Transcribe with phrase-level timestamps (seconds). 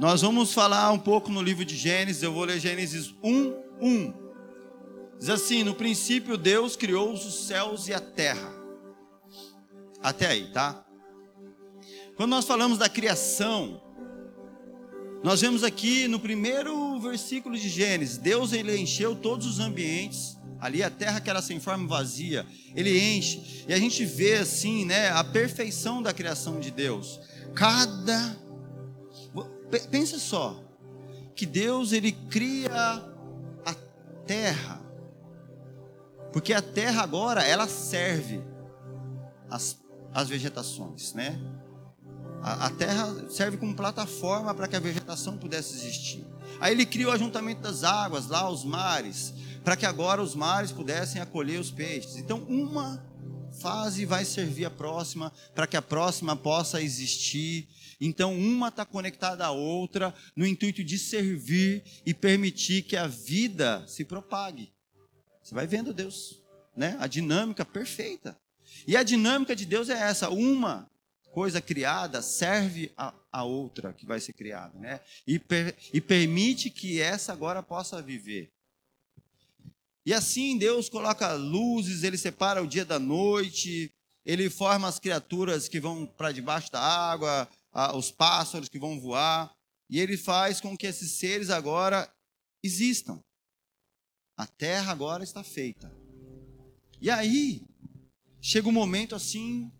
[0.00, 4.14] Nós vamos falar um pouco no livro de Gênesis, eu vou ler Gênesis 1, 1.
[5.18, 8.50] Diz assim: No princípio Deus criou os céus e a terra.
[10.02, 10.86] Até aí, tá?
[12.16, 13.78] Quando nós falamos da criação,
[15.22, 20.82] nós vemos aqui no primeiro versículo de Gênesis, Deus ele encheu todos os ambientes, ali
[20.82, 23.66] a terra que era sem forma vazia, ele enche.
[23.68, 27.20] E a gente vê assim, né, a perfeição da criação de Deus.
[27.54, 28.34] Cada
[29.78, 30.62] pensa só,
[31.34, 32.70] que Deus ele cria
[33.64, 33.74] a
[34.26, 34.80] terra.
[36.32, 38.42] Porque a terra agora ela serve
[39.48, 39.76] as,
[40.12, 41.40] as vegetações, né?
[42.42, 46.26] A, a terra serve como plataforma para que a vegetação pudesse existir.
[46.60, 50.72] Aí ele cria o ajuntamento das águas, lá os mares, para que agora os mares
[50.72, 52.16] pudessem acolher os peixes.
[52.16, 53.02] Então, uma
[53.60, 57.68] fase vai servir a próxima, para que a próxima possa existir.
[58.00, 63.84] Então, uma está conectada à outra, no intuito de servir e permitir que a vida
[63.86, 64.72] se propague.
[65.42, 66.42] Você vai vendo Deus,
[66.74, 66.96] né?
[66.98, 68.40] A dinâmica perfeita.
[68.86, 70.90] E a dinâmica de Deus é essa: uma
[71.30, 75.00] coisa criada serve a, a outra que vai ser criada, né?
[75.26, 78.50] E, per, e permite que essa agora possa viver.
[80.04, 83.92] E assim Deus coloca luzes, ele separa o dia da noite,
[84.24, 87.48] ele forma as criaturas que vão para debaixo da água,
[87.94, 89.54] os pássaros que vão voar,
[89.88, 92.12] e ele faz com que esses seres agora
[92.62, 93.22] existam.
[94.36, 95.92] A terra agora está feita.
[97.00, 97.62] E aí,
[98.40, 99.70] chega um momento assim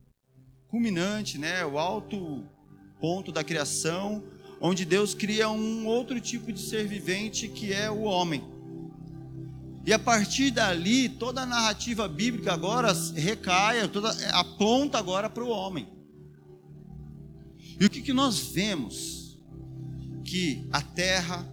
[0.68, 2.44] culminante, né, o alto
[3.00, 4.22] ponto da criação,
[4.60, 8.44] onde Deus cria um outro tipo de ser vivente que é o homem.
[9.84, 15.48] E a partir dali, toda a narrativa bíblica agora recai, toda, aponta agora para o
[15.48, 15.88] homem.
[17.80, 19.40] E o que, que nós vemos?
[20.22, 21.50] Que a terra,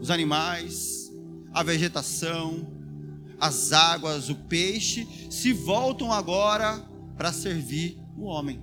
[0.00, 1.12] os animais,
[1.52, 2.66] a vegetação,
[3.38, 6.78] as águas, o peixe, se voltam agora
[7.14, 8.58] para servir o homem,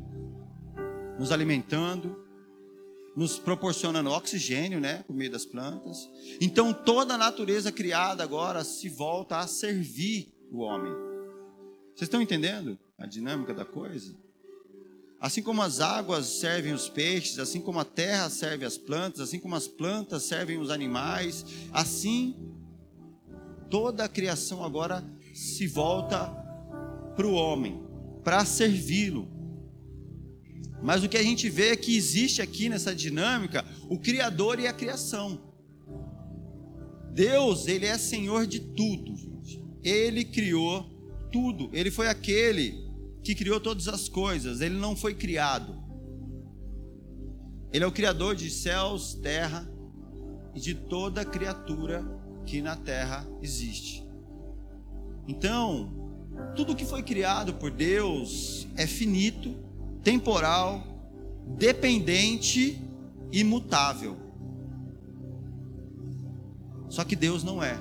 [1.20, 2.18] nos alimentando,
[3.16, 6.09] nos proporcionando oxigênio, né, por meio das plantas.
[6.40, 10.92] Então toda a natureza criada agora se volta a servir o homem.
[11.94, 14.16] Vocês estão entendendo a dinâmica da coisa?
[15.22, 19.40] Assim como as águas servem os peixes, assim como a terra serve as plantas, assim
[19.40, 22.36] como as plantas servem os animais, assim
[23.70, 26.26] toda a criação agora se volta
[27.16, 27.84] para o homem
[28.24, 29.30] para servi-lo.
[30.81, 34.68] Mas o que a gente vê é que existe aqui nessa dinâmica o Criador e
[34.68, 35.40] a criação.
[37.14, 39.64] Deus, Ele é Senhor de tudo, gente.
[39.84, 40.90] Ele criou
[41.31, 41.70] tudo.
[41.72, 42.91] Ele foi aquele
[43.24, 44.62] que criou todas as coisas.
[44.62, 45.76] Ele não foi criado.
[47.72, 49.70] Ele é o Criador de céus, terra
[50.54, 52.04] e de toda criatura
[52.46, 54.06] que na terra existe.
[55.28, 56.02] Então,
[56.56, 59.56] tudo que foi criado por Deus é finito,
[60.04, 60.84] temporal,
[61.58, 62.81] dependente
[63.31, 64.18] e mutável.
[66.90, 67.80] Só que Deus não é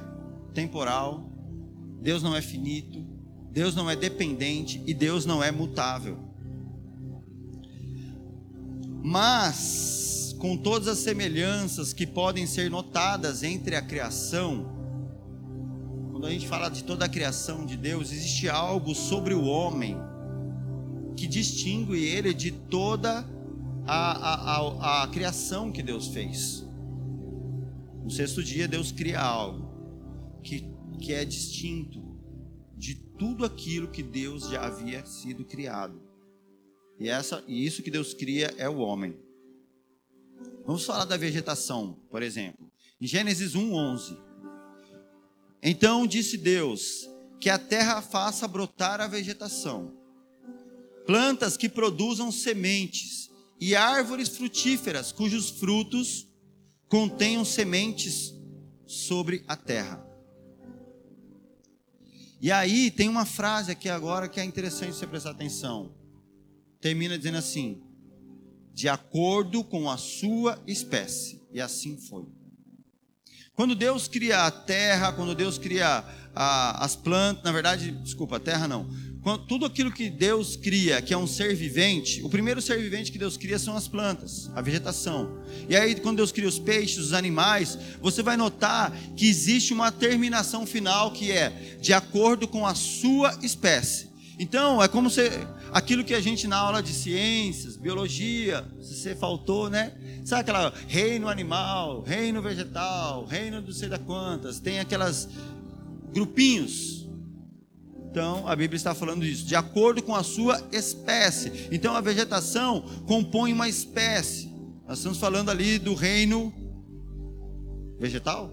[0.55, 1.29] temporal,
[2.01, 3.05] Deus não é finito,
[3.51, 6.19] Deus não é dependente e Deus não é mutável.
[9.03, 14.71] Mas, com todas as semelhanças que podem ser notadas entre a criação,
[16.13, 19.97] quando a gente fala de toda a criação de Deus, existe algo sobre o homem
[21.17, 23.27] que distingue ele de toda
[23.87, 26.65] a, a, a, a criação que Deus fez.
[28.05, 29.69] No sexto dia, Deus cria algo
[30.43, 30.65] que,
[30.99, 32.10] que é distinto
[32.81, 36.01] de tudo aquilo que Deus já havia sido criado.
[36.99, 39.21] E, essa, e isso que Deus cria é o homem.
[40.65, 42.73] Vamos falar da vegetação, por exemplo.
[42.99, 44.19] Em Gênesis 1:11,
[45.63, 47.07] então disse Deus:
[47.39, 49.95] que a terra faça brotar a vegetação,
[51.07, 53.31] plantas que produzam sementes
[53.61, 56.27] e árvores frutíferas cujos frutos
[56.89, 58.35] contenham sementes
[58.87, 60.10] sobre a terra.
[62.41, 65.95] E aí tem uma frase aqui agora que é interessante você prestar atenção.
[66.81, 67.83] Termina dizendo assim:
[68.73, 71.43] de acordo com a sua espécie.
[71.53, 72.27] E assim foi.
[73.55, 76.03] Quando Deus cria a terra, quando Deus cria
[76.35, 78.89] a, as plantas, na verdade, desculpa, a terra não.
[79.47, 83.19] Tudo aquilo que Deus cria, que é um ser vivente, o primeiro ser vivente que
[83.19, 85.39] Deus cria são as plantas, a vegetação.
[85.69, 89.93] E aí, quando Deus cria os peixes, os animais, você vai notar que existe uma
[89.93, 94.09] terminação final que é de acordo com a sua espécie.
[94.39, 95.21] Então, é como se
[95.71, 99.93] aquilo que a gente na aula de ciências, biologia, se você faltou, né?
[100.25, 105.29] Sabe aquela reino animal, reino vegetal, reino do sei da quantas, tem aquelas
[106.11, 107.00] grupinhos.
[108.11, 111.69] Então, a Bíblia está falando isso, de acordo com a sua espécie.
[111.71, 114.51] Então, a vegetação compõe uma espécie.
[114.87, 116.53] Nós estamos falando ali do reino
[118.01, 118.53] vegetal?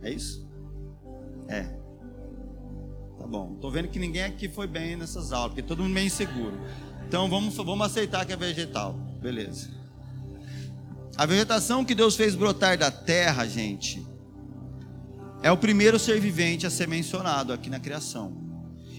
[0.00, 0.48] É isso?
[1.48, 1.64] É.
[3.18, 3.52] Tá bom.
[3.54, 6.58] Estou vendo que ninguém aqui foi bem nessas aulas, porque todo mundo meio inseguro.
[7.06, 8.94] Então vamos, vamos aceitar que é vegetal.
[9.20, 9.68] Beleza.
[11.14, 14.04] A vegetação que Deus fez brotar da terra, gente,
[15.42, 18.51] é o primeiro ser vivente a ser mencionado aqui na criação.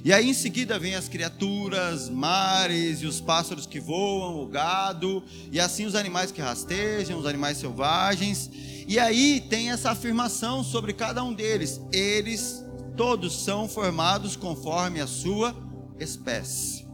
[0.04, 5.24] E aí em seguida vem as criaturas, mares e os pássaros que voam, o gado,
[5.50, 8.50] e assim os animais que rastejam, os animais selvagens.
[8.86, 11.80] E aí tem essa afirmação sobre cada um deles.
[11.94, 12.62] Eles
[12.98, 15.56] todos são formados conforme a sua
[15.98, 16.86] espécie.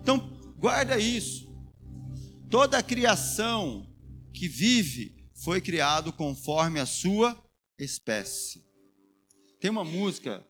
[0.00, 1.46] Então, guarda isso.
[2.48, 3.86] Toda a criação
[4.32, 7.38] que vive foi criado conforme a sua
[7.78, 8.64] espécie.
[9.60, 10.42] Tem uma música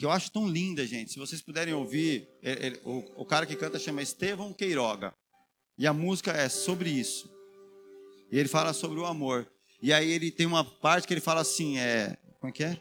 [0.00, 1.12] que eu acho tão linda, gente.
[1.12, 5.14] Se vocês puderem ouvir, ele, ele, o, o, cara que canta chama Estevão Queiroga.
[5.76, 7.30] E a música é sobre isso.
[8.32, 9.46] E ele fala sobre o amor.
[9.82, 12.80] E aí ele tem uma parte que ele fala assim, é, como é que é?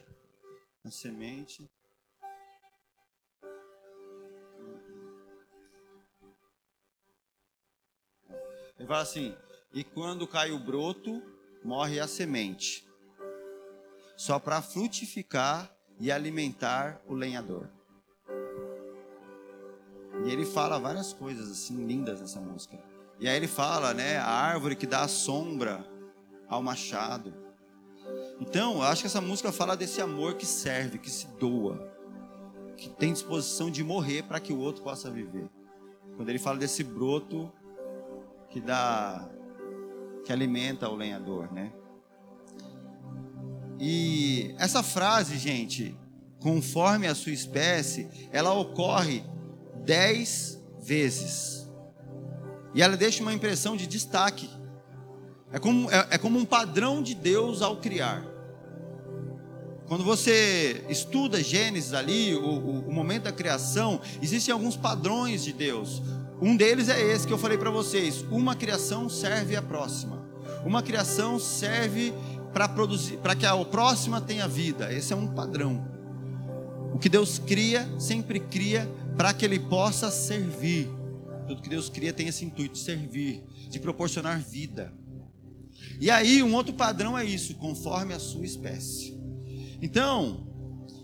[0.85, 1.69] A semente.
[8.77, 9.35] Ele fala assim:
[9.73, 11.21] "E quando cai o broto,
[11.65, 12.87] morre a semente,
[14.15, 15.69] só para frutificar
[15.99, 17.67] e alimentar o lenhador.
[20.25, 22.79] E ele fala várias coisas assim lindas nessa música.
[23.19, 25.85] E aí ele fala, né, a árvore que dá sombra
[26.47, 27.33] ao machado.
[28.39, 31.93] Então, eu acho que essa música fala desse amor que serve, que se doa,
[32.77, 35.49] que tem disposição de morrer para que o outro possa viver.
[36.15, 37.51] Quando ele fala desse broto
[38.49, 39.29] que dá
[40.25, 41.73] que alimenta o lenhador, né?
[43.79, 45.95] E essa frase, gente,
[46.39, 49.23] conforme a sua espécie, ela ocorre
[49.85, 51.67] dez vezes.
[52.75, 54.49] E ela deixa uma impressão de destaque.
[55.51, 58.23] É como, é, é como um padrão de Deus ao criar.
[59.87, 65.51] Quando você estuda Gênesis ali, o, o, o momento da criação, existem alguns padrões de
[65.51, 66.03] Deus.
[66.41, 70.27] Um deles é esse que eu falei para vocês: uma criação serve à próxima.
[70.63, 72.13] Uma criação serve
[72.53, 74.91] para produzir, para que a próxima tenha vida.
[74.93, 75.87] Esse é um padrão.
[76.93, 80.89] O que Deus cria, sempre cria para que ele possa servir.
[81.47, 84.93] Tudo que Deus cria tem esse intuito de servir, de proporcionar vida.
[85.99, 89.17] E aí, um outro padrão é isso, conforme a sua espécie.
[89.81, 90.47] Então,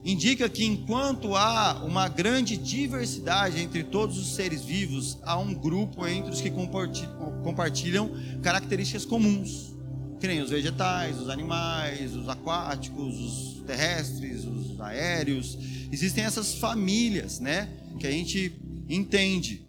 [0.03, 6.05] indica que enquanto há uma grande diversidade entre todos os seres vivos, há um grupo
[6.07, 9.74] entre os que compartilham características comuns
[10.19, 15.57] que nem os vegetais, os animais, os aquáticos, os terrestres, os aéreos.
[15.91, 17.69] Existem essas famílias, né?
[17.99, 18.53] Que a gente
[18.89, 19.65] entende.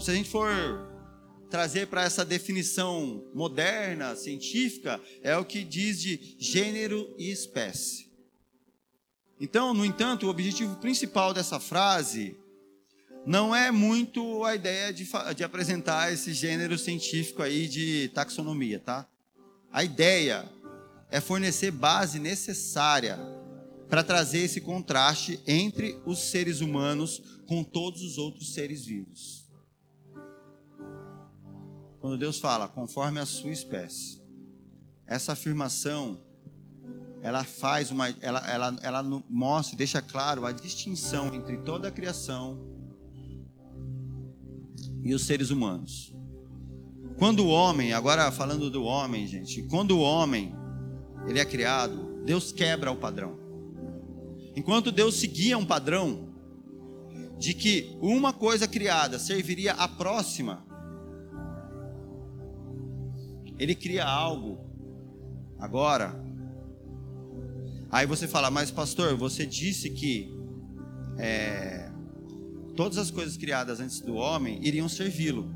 [0.00, 0.88] se a gente for
[1.50, 8.08] trazer para essa definição moderna, científica, é o que diz de gênero e espécie.
[9.40, 12.36] Então, no entanto, o objetivo principal dessa frase
[13.26, 15.06] não é muito a ideia de,
[15.36, 19.06] de apresentar esse gênero científico aí de taxonomia, tá?
[19.70, 20.50] A ideia
[21.10, 23.18] é fornecer base necessária
[23.88, 29.48] para trazer esse contraste entre os seres humanos com todos os outros seres vivos.
[32.00, 34.22] Quando Deus fala conforme a sua espécie,
[35.06, 36.22] essa afirmação
[37.22, 42.79] ela faz uma ela, ela, ela mostra, deixa claro a distinção entre toda a criação
[45.02, 46.14] e os seres humanos.
[47.18, 50.54] Quando o homem, agora falando do homem, gente, quando o homem
[51.26, 53.38] ele é criado, Deus quebra o padrão.
[54.56, 56.30] Enquanto Deus seguia um padrão
[57.38, 60.64] de que uma coisa criada serviria à próxima,
[63.58, 64.58] ele cria algo
[65.58, 66.18] agora.
[67.90, 70.34] Aí você fala, mas pastor, você disse que
[71.18, 71.89] é,
[72.80, 75.54] todas as coisas criadas antes do homem iriam servi-lo.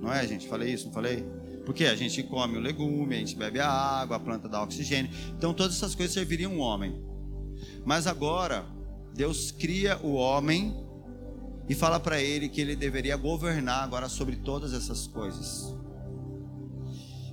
[0.00, 0.46] Não é, gente?
[0.46, 1.26] Falei isso, não falei?
[1.66, 5.10] Porque a gente come o legume, a gente bebe a água, a planta dá oxigênio.
[5.36, 7.02] Então todas essas coisas serviriam o homem.
[7.84, 8.64] Mas agora,
[9.16, 10.72] Deus cria o homem
[11.68, 15.74] e fala para ele que ele deveria governar agora sobre todas essas coisas.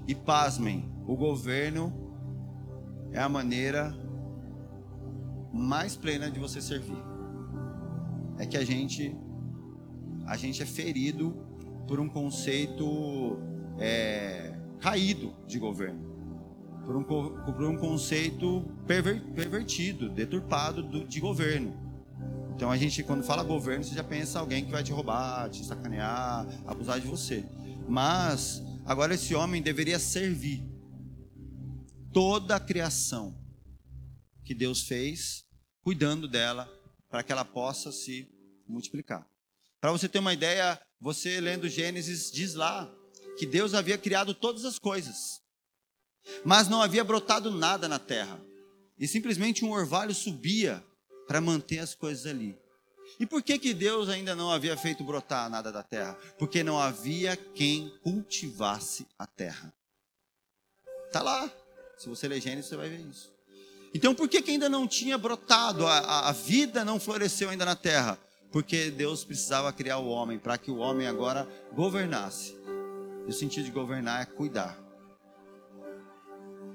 [0.08, 1.94] E pasmem, o governo
[3.12, 3.96] é a maneira
[5.54, 7.15] mais plena de você servir.
[8.38, 9.16] É que a gente
[10.26, 11.36] a gente é ferido
[11.88, 13.38] por um conceito
[13.78, 16.00] é, caído de governo,
[16.84, 21.86] por um, por um conceito perver, pervertido, deturpado do, de governo.
[22.56, 25.64] Então a gente, quando fala governo, você já pensa alguém que vai te roubar, te
[25.64, 27.46] sacanear, abusar de você.
[27.88, 30.64] Mas agora esse homem deveria servir
[32.12, 33.38] toda a criação
[34.44, 35.44] que Deus fez,
[35.84, 36.70] cuidando dela,
[37.16, 38.30] para que ela possa se
[38.68, 39.26] multiplicar.
[39.80, 42.94] Para você ter uma ideia, você lendo Gênesis diz lá
[43.40, 45.42] que Deus havia criado todas as coisas,
[46.44, 48.38] mas não havia brotado nada na terra.
[49.00, 50.86] E simplesmente um orvalho subia
[51.26, 52.60] para manter as coisas ali.
[53.18, 56.16] E por que, que Deus ainda não havia feito brotar nada da terra?
[56.38, 59.74] Porque não havia quem cultivasse a terra.
[61.08, 61.50] Está lá.
[61.98, 63.35] Se você ler Gênesis, você vai ver isso.
[63.96, 65.88] Então por que, que ainda não tinha brotado?
[65.88, 68.20] A, a, vida não floresceu ainda na terra?
[68.56, 72.56] porque Deus precisava criar o homem para que o homem agora governasse.
[73.28, 74.80] E o sentido de governar é cuidar.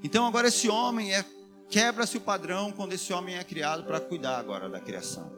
[0.03, 1.25] Então agora esse homem é
[1.71, 5.31] quebra-se o padrão quando esse homem é criado para cuidar agora da criação.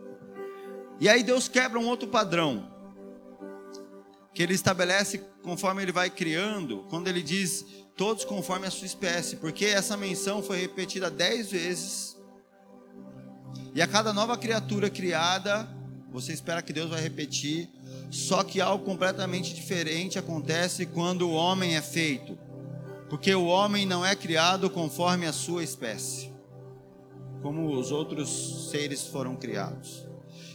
[1.00, 2.70] E aí Deus quebra um outro padrão
[4.34, 9.36] que ele estabelece conforme ele vai criando, quando ele diz todos conforme a sua espécie,
[9.36, 12.18] porque essa menção foi repetida dez vezes.
[13.76, 15.68] E a cada nova criatura criada,
[16.12, 17.70] você espera que Deus vai repetir,
[18.10, 22.38] só que algo completamente diferente acontece quando o homem é feito.
[23.10, 26.32] Porque o homem não é criado conforme a sua espécie,
[27.42, 30.04] como os outros seres foram criados.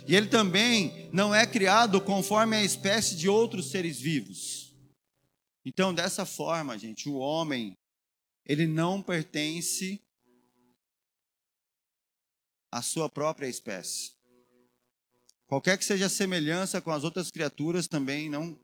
[0.09, 4.58] E ele também não é criado conforme a espécie de outros seres vivos.
[5.69, 7.77] Então, dessa forma, gente, o homem,
[8.47, 10.03] ele não pertence
[12.73, 14.13] à sua própria espécie.
[15.47, 18.59] Qualquer que seja a semelhança com as outras criaturas, também não,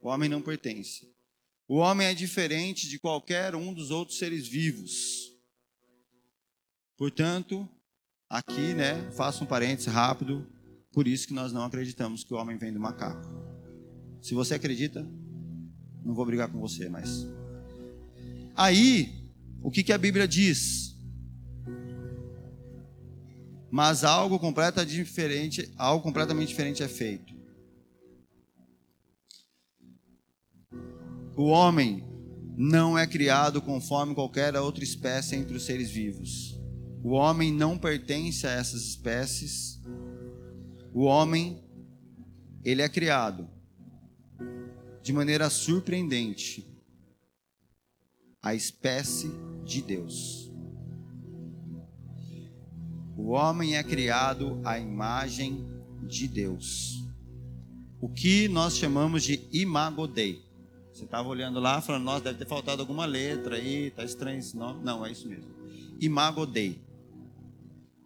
[0.00, 1.12] o homem não pertence.
[1.66, 5.36] O homem é diferente de qualquer um dos outros seres vivos.
[6.96, 7.68] Portanto,
[8.30, 10.48] aqui, né, faço um parênteses rápido,
[10.92, 13.26] por isso que nós não acreditamos que o homem vem do macaco.
[14.22, 15.04] Se você acredita,
[16.04, 17.26] não vou brigar com você, mas
[18.54, 19.32] aí,
[19.62, 20.94] o que, que a Bíblia diz?
[23.74, 27.34] mas algo completamente diferente, algo completamente diferente é feito.
[31.36, 32.04] O homem
[32.56, 36.56] não é criado conforme qualquer outra espécie entre os seres vivos.
[37.02, 39.80] O homem não pertence a essas espécies.
[40.92, 41.60] O homem,
[42.64, 43.48] ele é criado
[45.04, 46.66] de maneira surpreendente
[48.42, 49.30] a espécie
[49.62, 50.50] de Deus.
[53.14, 55.62] O homem é criado à imagem
[56.08, 57.04] de Deus.
[58.00, 60.42] O que nós chamamos de imago Dei.
[60.90, 64.56] Você estava olhando lá, falando, nossa, deve ter faltado alguma letra aí, tá estranho esse
[64.56, 64.82] nome.
[64.82, 65.50] Não, é isso mesmo.
[66.00, 66.80] Imago Dei.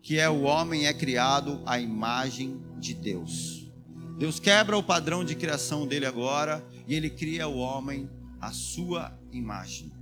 [0.03, 3.71] Que é o homem é criado à imagem de Deus.
[4.19, 8.09] Deus quebra o padrão de criação dele agora e ele cria o homem
[8.41, 9.93] à sua imagem.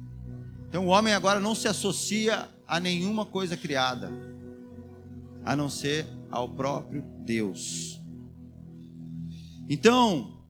[0.69, 4.11] Então o homem agora não se associa a nenhuma coisa criada
[5.45, 8.01] a não ser ao próprio Deus.
[9.69, 10.45] Então,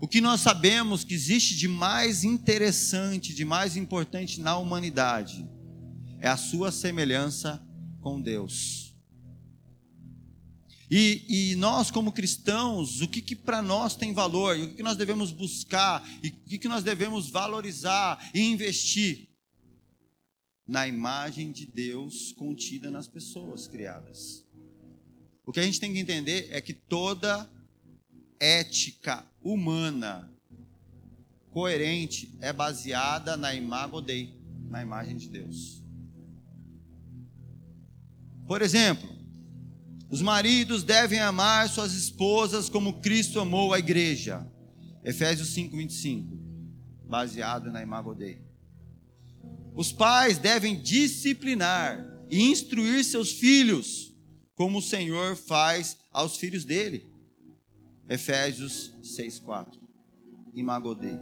[0.00, 5.48] o que nós sabemos que existe de mais interessante, de mais importante na humanidade,
[6.18, 7.62] é a sua semelhança
[8.00, 8.77] com Deus.
[10.90, 14.74] E, e nós, como cristãos, o que, que para nós tem valor, e o que,
[14.76, 19.28] que nós devemos buscar, e o que, que nós devemos valorizar e investir?
[20.68, 24.44] na imagem de Deus contida nas pessoas criadas.
[25.46, 27.50] O que a gente tem que entender é que toda
[28.38, 30.30] ética humana
[31.50, 34.34] coerente é baseada na imago Dei,
[34.68, 35.82] na imagem de Deus.
[38.46, 39.08] Por exemplo,
[40.10, 44.46] os maridos devem amar suas esposas como Cristo amou a igreja.
[45.04, 46.38] Efésios 5:25,
[47.04, 48.40] baseado na imago Dei.
[49.74, 54.14] Os pais devem disciplinar e instruir seus filhos,
[54.54, 57.06] como o Senhor faz aos filhos dele.
[58.08, 59.78] Efésios 6:4.
[60.54, 61.18] Imagodei.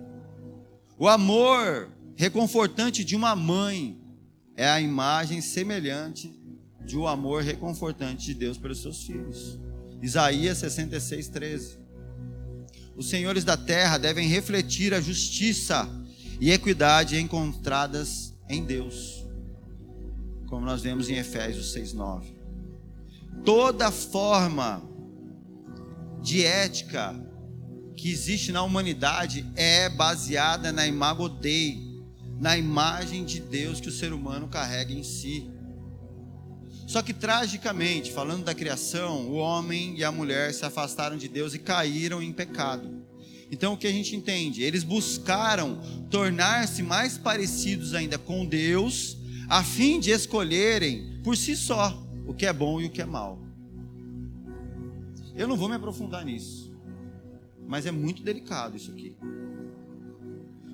[0.97, 4.00] O amor reconfortante de uma mãe
[4.57, 6.33] é a imagem semelhante
[6.87, 9.59] de um amor reconfortante de Deus pelos seus filhos.
[10.00, 11.78] Isaías 66:13.
[12.97, 15.87] Os senhores da terra devem refletir a justiça
[16.40, 19.26] e equidade encontradas em Deus,
[20.47, 22.35] como nós vemos em Efésios 6:9.
[23.45, 24.83] Toda forma
[26.23, 27.14] de ética
[27.97, 31.78] que existe na humanidade é baseada na imago Dei,
[32.38, 35.50] na imagem de Deus que o ser humano carrega em si.
[36.87, 41.52] Só que tragicamente, falando da criação, o homem e a mulher se afastaram de Deus
[41.52, 43.05] e caíram em pecado.
[43.50, 44.62] Então o que a gente entende?
[44.62, 49.16] Eles buscaram tornar-se mais parecidos ainda com Deus,
[49.49, 53.07] a fim de escolherem por si só o que é bom e o que é
[53.07, 53.38] mal.
[55.35, 56.73] Eu não vou me aprofundar nisso,
[57.66, 59.16] mas é muito delicado isso aqui.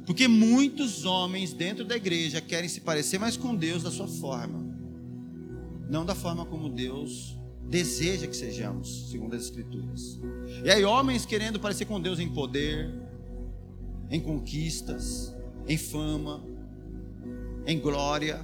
[0.07, 4.72] Porque muitos homens dentro da igreja querem se parecer mais com Deus da sua forma,
[5.93, 10.19] não da forma como Deus deseja que sejamos, segundo as Escrituras.
[10.65, 12.91] E aí, homens querendo parecer com Deus em poder,
[14.09, 15.37] em conquistas,
[15.69, 16.43] em fama,
[17.67, 18.43] em glória.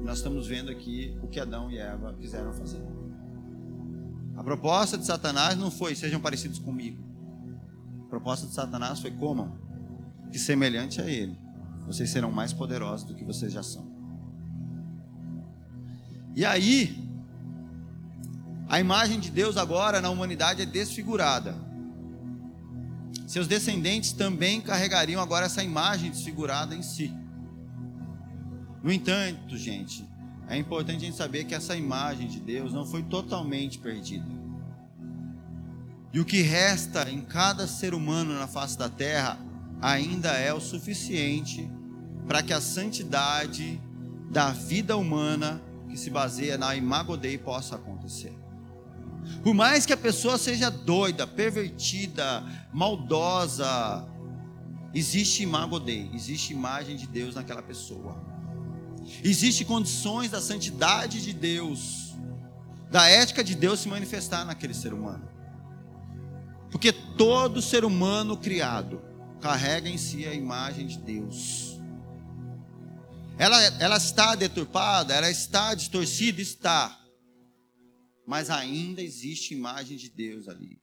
[0.00, 2.80] Nós estamos vendo aqui o que Adão e Eva quiseram fazer.
[4.36, 7.02] A proposta de Satanás não foi sejam parecidos comigo.
[8.04, 9.58] A proposta de Satanás foi comam,
[10.30, 11.36] que semelhante a ele,
[11.86, 13.89] vocês serão mais poderosos do que vocês já são.
[16.34, 16.96] E aí,
[18.68, 21.54] a imagem de Deus agora na humanidade é desfigurada.
[23.26, 27.12] Seus descendentes também carregariam agora essa imagem desfigurada em si.
[28.82, 30.08] No entanto, gente,
[30.48, 34.26] é importante a gente saber que essa imagem de Deus não foi totalmente perdida.
[36.12, 39.38] E o que resta em cada ser humano na face da terra
[39.80, 41.70] ainda é o suficiente
[42.26, 43.80] para que a santidade
[44.30, 48.32] da vida humana que se baseia na imago Dei possa acontecer.
[49.42, 54.06] Por mais que a pessoa seja doida, pervertida, maldosa,
[54.94, 55.82] existe imago
[56.14, 58.24] existe imagem de Deus naquela pessoa.
[59.22, 62.14] Existem condições da santidade de Deus,
[62.90, 65.28] da ética de Deus se manifestar naquele ser humano.
[66.70, 69.02] Porque todo ser humano criado
[69.40, 71.69] carrega em si a imagem de Deus.
[73.40, 77.00] Ela, ela está deturpada, ela está distorcida, está
[78.30, 80.80] mas ainda existe imagem de Deus ali.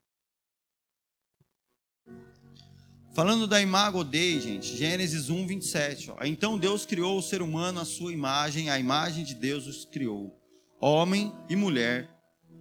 [3.15, 6.11] Falando da imago Dei, gente, Gênesis 1, 27.
[6.11, 6.17] Ó.
[6.25, 10.37] Então Deus criou o ser humano à sua imagem, a imagem de Deus os criou.
[10.81, 12.09] Homem e mulher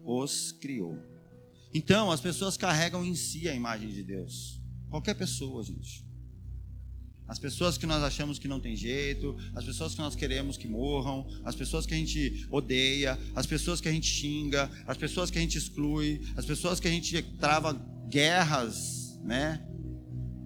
[0.05, 0.97] os criou.
[1.75, 4.63] Então, as pessoas carregam em si a imagem de Deus.
[4.89, 6.06] Qualquer pessoa, gente
[7.29, 10.69] as pessoas que nós achamos que não tem jeito, as pessoas que nós queremos que
[10.69, 15.31] morram, as pessoas que a gente odeia, as pessoas que a gente xinga, as pessoas
[15.31, 17.73] que a gente exclui, as pessoas que a gente trava
[18.09, 19.61] guerras, né?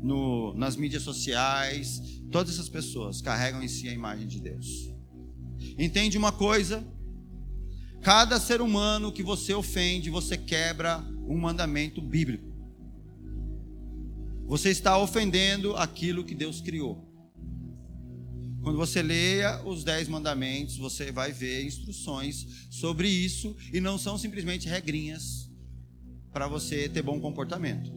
[0.02, 4.90] No, nas mídias sociais, todas essas pessoas carregam em si a imagem de Deus.
[5.78, 6.82] Entende uma coisa?
[8.00, 12.49] Cada ser humano que você ofende, você quebra um mandamento bíblico
[14.50, 17.08] você está ofendendo aquilo que Deus criou.
[18.64, 24.18] Quando você leia os dez mandamentos, você vai ver instruções sobre isso e não são
[24.18, 25.48] simplesmente regrinhas
[26.32, 27.92] para você ter bom comportamento.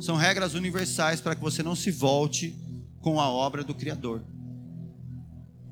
[0.00, 2.56] São regras universais para que você não se volte
[3.00, 4.24] com a obra do Criador.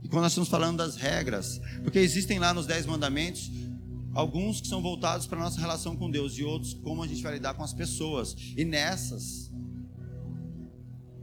[0.04, 3.50] E quando nós estamos falando das regras, porque existem lá nos dez mandamentos
[4.14, 7.24] alguns que são voltados para a nossa relação com Deus e outros como a gente
[7.24, 8.36] vai lidar com as pessoas.
[8.56, 9.45] E nessas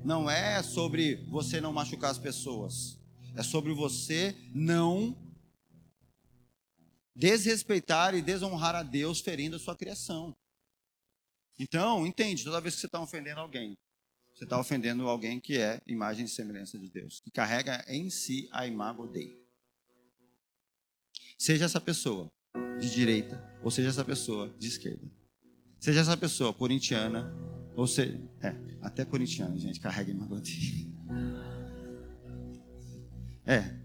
[0.04, 3.00] não é sobre você não machucar as pessoas.
[3.36, 5.18] É sobre você não
[7.16, 10.36] desrespeitar e desonrar a Deus ferindo a sua criação.
[11.58, 13.78] Então, entende, toda vez que você está ofendendo alguém,
[14.34, 18.50] você está ofendendo alguém que é imagem e semelhança de Deus, que carrega em si
[18.52, 19.40] a imago Dei.
[21.38, 22.32] Seja essa pessoa
[22.80, 25.08] de direita, ou seja essa pessoa de esquerda.
[25.80, 27.32] Seja essa pessoa corintiana,
[27.76, 30.92] ou seja, é, até corintiano, gente, carrega em magote.
[33.46, 33.76] É,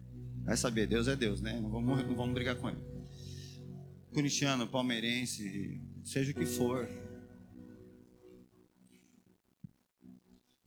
[0.45, 1.59] vai saber, Deus é Deus, né?
[1.61, 2.79] Não vamos, não vamos brigar com ele.
[4.13, 6.89] Corintiano, palmeirense, seja o que for.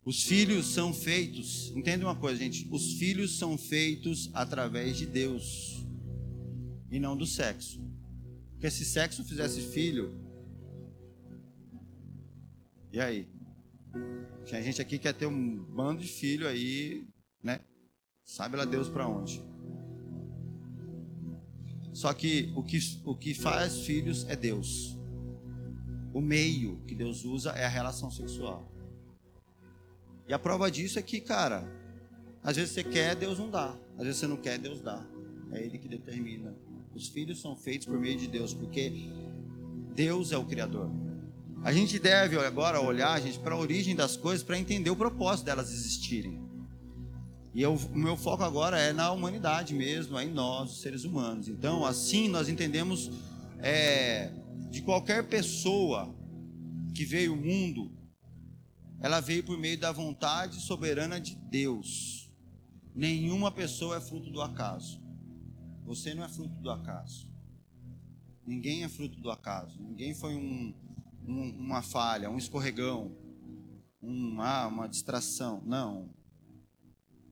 [0.03, 2.67] Os filhos são feitos, entenda uma coisa, gente.
[2.71, 5.85] Os filhos são feitos através de Deus
[6.89, 7.79] e não do sexo.
[8.53, 10.30] Porque se sexo fizesse filho,
[12.91, 13.27] e aí?
[14.45, 17.07] Tinha gente aqui que quer ter um bando de filho aí,
[17.43, 17.59] né?
[18.23, 19.43] Sabe lá Deus para onde.
[21.93, 24.97] Só que o, que o que faz filhos é Deus.
[26.13, 28.71] O meio que Deus usa é a relação sexual.
[30.27, 31.63] E a prova disso é que, cara,
[32.43, 33.77] às vezes você quer, Deus não dá.
[33.97, 35.05] Às vezes você não quer, Deus dá.
[35.51, 36.55] É Ele que determina.
[36.93, 38.91] Os filhos são feitos por meio de Deus, porque
[39.93, 40.89] Deus é o Criador.
[41.63, 45.45] A gente deve agora olhar, gente, para a origem das coisas para entender o propósito
[45.45, 46.41] delas existirem.
[47.53, 51.03] E eu, o meu foco agora é na humanidade mesmo, é em nós, os seres
[51.03, 51.47] humanos.
[51.47, 53.11] Então, assim nós entendemos
[53.59, 54.31] é,
[54.71, 56.15] de qualquer pessoa
[56.95, 57.91] que veio ao mundo,
[58.99, 62.31] ela veio por meio da vontade soberana de Deus.
[62.95, 64.99] Nenhuma pessoa é fruto do acaso.
[65.85, 67.29] Você não é fruto do acaso.
[68.47, 69.79] Ninguém é fruto do acaso.
[69.79, 70.73] Ninguém foi um,
[71.27, 73.15] um, uma falha, um escorregão,
[74.01, 75.61] um, ah, uma distração.
[75.65, 76.09] Não.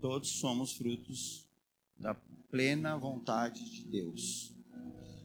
[0.02, 1.48] Todos somos frutos
[1.98, 2.14] da
[2.50, 4.56] plena vontade de Deus.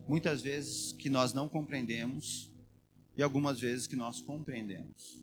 [0.09, 2.51] Muitas vezes que nós não compreendemos
[3.17, 5.23] e algumas vezes que nós compreendemos.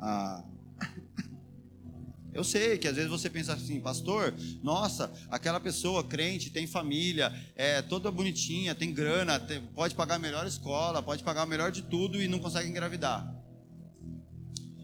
[0.00, 0.44] Ah,
[2.32, 7.32] eu sei que às vezes você pensa assim, pastor, nossa, aquela pessoa crente, tem família,
[7.54, 11.70] é toda bonitinha, tem grana, tem, pode pagar a melhor escola, pode pagar o melhor
[11.70, 13.34] de tudo e não consegue engravidar.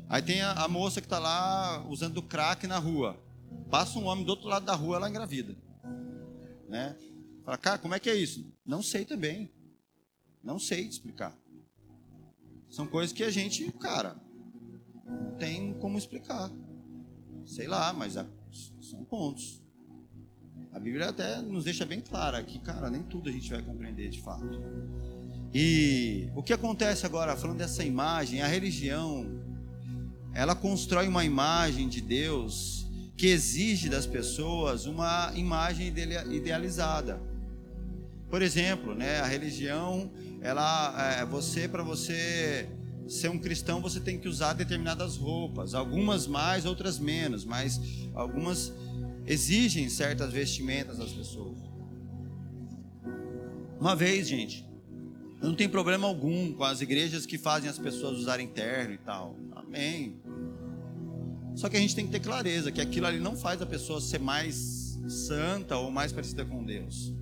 [0.08, 3.18] Aí tem a, a moça que está lá usando crack na rua.
[3.70, 5.54] Passa um homem do outro lado da rua, ela engravida.
[6.68, 6.96] Né?
[7.44, 8.44] Fala, cara, como é que é isso?
[8.64, 9.50] Não sei também.
[10.42, 11.37] Não sei explicar.
[12.70, 14.16] São coisas que a gente, cara,
[15.04, 16.50] não tem como explicar.
[17.48, 19.62] Sei lá, mas são pontos.
[20.70, 24.11] A Bíblia até nos deixa bem clara que, cara, nem tudo a gente vai compreender
[24.11, 24.61] de fato.
[25.52, 29.26] E o que acontece agora, falando dessa imagem, a religião,
[30.34, 37.18] ela constrói uma imagem de Deus que exige das pessoas uma imagem idealizada.
[38.28, 42.68] Por exemplo, né, a religião, ela, é, você para você
[43.08, 47.80] ser um cristão, você tem que usar determinadas roupas, algumas mais, outras menos, mas
[48.14, 48.72] algumas
[49.26, 51.58] exigem certas vestimentas das pessoas.
[53.80, 54.68] Uma vez, gente,
[55.40, 59.36] não tem problema algum com as igrejas que fazem as pessoas usarem terno e tal.
[59.52, 60.20] Amém.
[61.54, 64.00] Só que a gente tem que ter clareza que aquilo ali não faz a pessoa
[64.00, 67.14] ser mais santa ou mais parecida com Deus.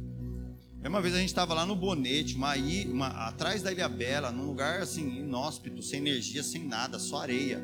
[0.88, 2.54] Uma vez a gente estava lá no Bonete, uma,
[2.86, 7.62] uma, atrás da Ilha Bela, num lugar assim, inóspito, sem energia, sem nada, só areia.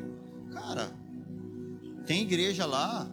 [0.51, 0.91] Cara,
[2.05, 3.09] tem igreja lá,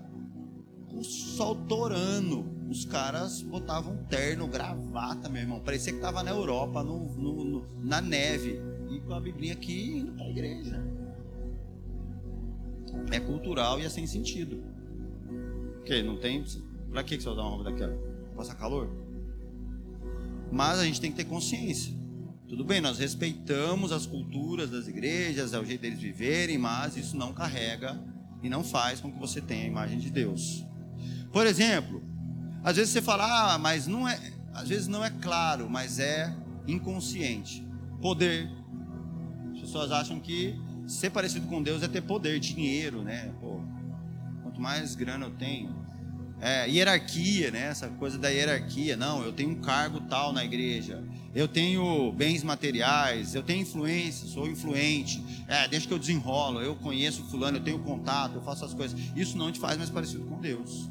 [0.93, 2.59] o sol torando.
[2.69, 5.61] Os caras botavam terno, gravata, meu irmão.
[5.61, 8.61] Parecia que estava na Europa, no, no, no, na neve.
[8.89, 10.85] E com a Biblia aqui indo para a igreja.
[13.11, 14.63] É cultural e é sem sentido.
[15.85, 16.45] Que não tem.
[16.91, 17.99] Para que você vai usar uma roupa daquela?
[18.37, 18.89] Passa calor?
[20.51, 21.95] Mas a gente tem que ter consciência.
[22.49, 27.17] Tudo bem, nós respeitamos as culturas das igrejas, é o jeito deles viverem, mas isso
[27.17, 28.03] não carrega
[28.43, 30.65] e não faz com que você tenha a imagem de Deus.
[31.33, 32.03] Por exemplo,
[32.65, 34.19] às vezes você fala, ah, mas não é,
[34.53, 36.35] às vezes não é claro, mas é
[36.67, 37.65] inconsciente.
[38.03, 38.51] Poder.
[39.53, 43.33] As pessoas acham que ser parecido com Deus é ter poder, dinheiro, né?
[43.41, 43.61] Pô,
[44.43, 45.73] quanto mais grana eu tenho,
[46.41, 47.67] é, hierarquia, né?
[47.67, 48.97] Essa coisa da hierarquia.
[48.97, 51.05] Não, eu tenho um cargo tal na igreja.
[51.35, 55.23] Eu tenho bens materiais, eu tenho influência, sou influente.
[55.47, 58.99] É, deixa que eu desenrolo, eu conheço fulano, eu tenho contato, eu faço as coisas.
[59.15, 60.91] Isso não te faz mais parecido com Deus.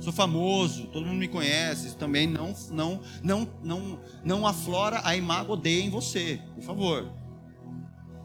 [0.00, 1.88] Sou famoso, todo mundo me conhece.
[1.88, 7.12] Isso também não, não, não, não, não aflora a imago Dei em você, por favor.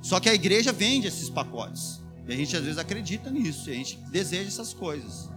[0.01, 2.01] Só que a igreja vende esses pacotes.
[2.27, 5.34] E a gente às vezes acredita nisso, e a gente deseja essas coisas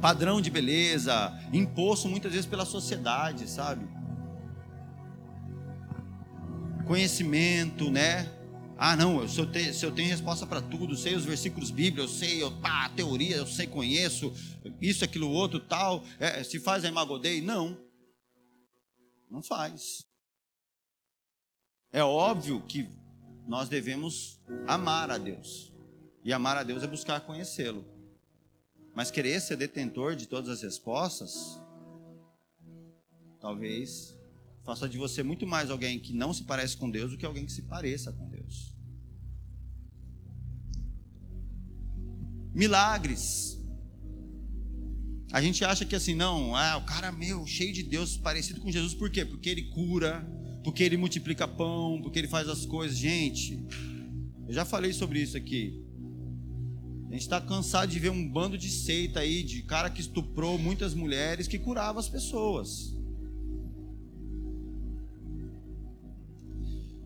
[0.00, 3.86] padrão de beleza, imposto muitas vezes pela sociedade, sabe?
[6.86, 8.32] Conhecimento, né?
[8.78, 12.12] Ah, não, se eu, te, se eu tenho resposta para tudo, sei os versículos bíblicos,
[12.12, 14.32] eu sei, eu, pá, teoria, eu sei, conheço,
[14.80, 16.04] isso, aquilo, outro, tal.
[16.20, 17.40] É, se faz a imagodei?
[17.40, 17.78] Não.
[19.30, 20.04] Não faz.
[21.90, 22.86] É óbvio que
[23.48, 25.72] nós devemos amar a Deus.
[26.22, 27.95] E amar a Deus é buscar conhecê-lo.
[28.96, 31.60] Mas querer ser detentor de todas as respostas,
[33.38, 34.16] talvez
[34.64, 37.44] faça de você muito mais alguém que não se parece com Deus do que alguém
[37.44, 38.74] que se pareça com Deus.
[42.54, 43.62] Milagres.
[45.30, 48.72] A gente acha que assim, não, ah, o cara meu, cheio de Deus, parecido com
[48.72, 49.26] Jesus, por quê?
[49.26, 50.26] Porque ele cura,
[50.64, 52.96] porque ele multiplica pão, porque ele faz as coisas.
[52.96, 53.62] Gente,
[54.48, 55.84] eu já falei sobre isso aqui.
[57.08, 60.58] A gente está cansado de ver um bando de seita aí, de cara que estuprou
[60.58, 62.96] muitas mulheres, que curava as pessoas.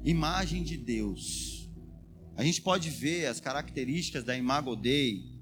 [0.03, 1.69] Imagem de Deus.
[2.35, 5.39] A gente pode ver as características da Imago Dei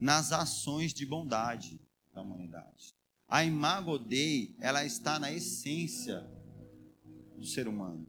[0.00, 1.80] nas ações de bondade
[2.12, 2.92] da humanidade.
[3.28, 6.26] A Imago Dei, ela está na essência
[7.38, 8.04] do ser humano.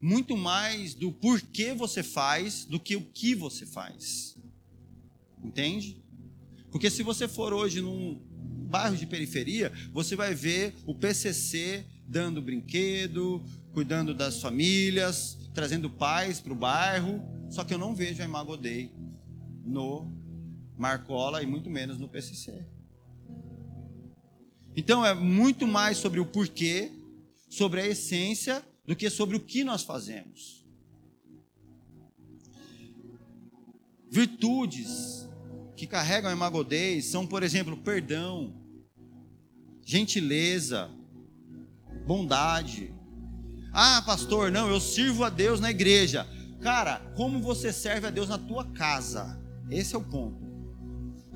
[0.00, 4.37] Muito mais do porquê você faz do que o que você faz.
[5.42, 6.02] Entende?
[6.70, 8.20] Porque se você for hoje num
[8.68, 16.40] bairro de periferia, você vai ver o PCC dando brinquedo, cuidando das famílias, trazendo paz
[16.40, 17.22] para o bairro.
[17.50, 18.92] Só que eu não vejo a Imago Dei
[19.64, 20.10] no
[20.76, 22.66] Marcola e muito menos no PCC.
[24.76, 26.92] Então é muito mais sobre o porquê,
[27.48, 30.66] sobre a essência, do que sobre o que nós fazemos.
[34.10, 35.27] Virtudes
[35.78, 38.52] que carregam a imagodez são, por exemplo, perdão,
[39.86, 40.90] gentileza,
[42.04, 42.92] bondade.
[43.72, 46.26] Ah, pastor, não, eu sirvo a Deus na igreja.
[46.60, 49.40] Cara, como você serve a Deus na tua casa?
[49.70, 50.48] Esse é o ponto.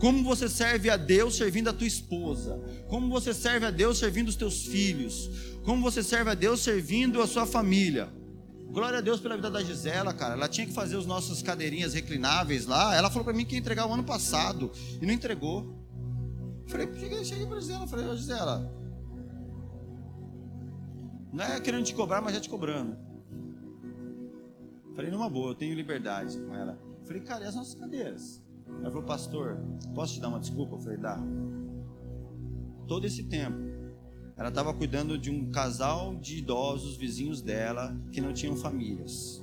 [0.00, 2.60] Como você serve a Deus servindo a tua esposa?
[2.88, 5.30] Como você serve a Deus servindo os teus filhos?
[5.62, 8.12] Como você serve a Deus servindo a sua família?
[8.72, 10.32] Glória a Deus pela vida da Gisela, cara.
[10.32, 12.96] Ela tinha que fazer os nossos cadeirinhas reclináveis lá.
[12.96, 15.78] Ela falou para mim que ia entregar o ano passado e não entregou.
[16.66, 18.82] Falei, cheguei, para Gisela, falei, oh, Gisela,
[21.30, 22.96] não é querendo te cobrar, mas já te cobrando.
[24.96, 26.78] Falei, numa boa, eu tenho liberdade com ela.
[27.04, 28.42] Falei, cara, e as nossas cadeiras?
[28.80, 29.58] Ela falou, pastor,
[29.94, 30.76] posso te dar uma desculpa?
[30.76, 31.18] Eu falei, dá.
[32.88, 33.58] Todo esse tempo,
[34.36, 39.42] ela estava cuidando de um casal de idosos, vizinhos dela, que não tinham famílias.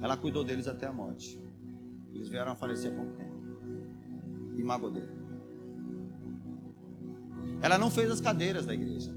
[0.00, 1.40] Ela cuidou deles até a morte.
[2.12, 3.32] Eles vieram a falecer há pouco tempo.
[4.56, 5.08] E magoou dele.
[7.62, 9.14] Ela não fez as cadeiras da igreja.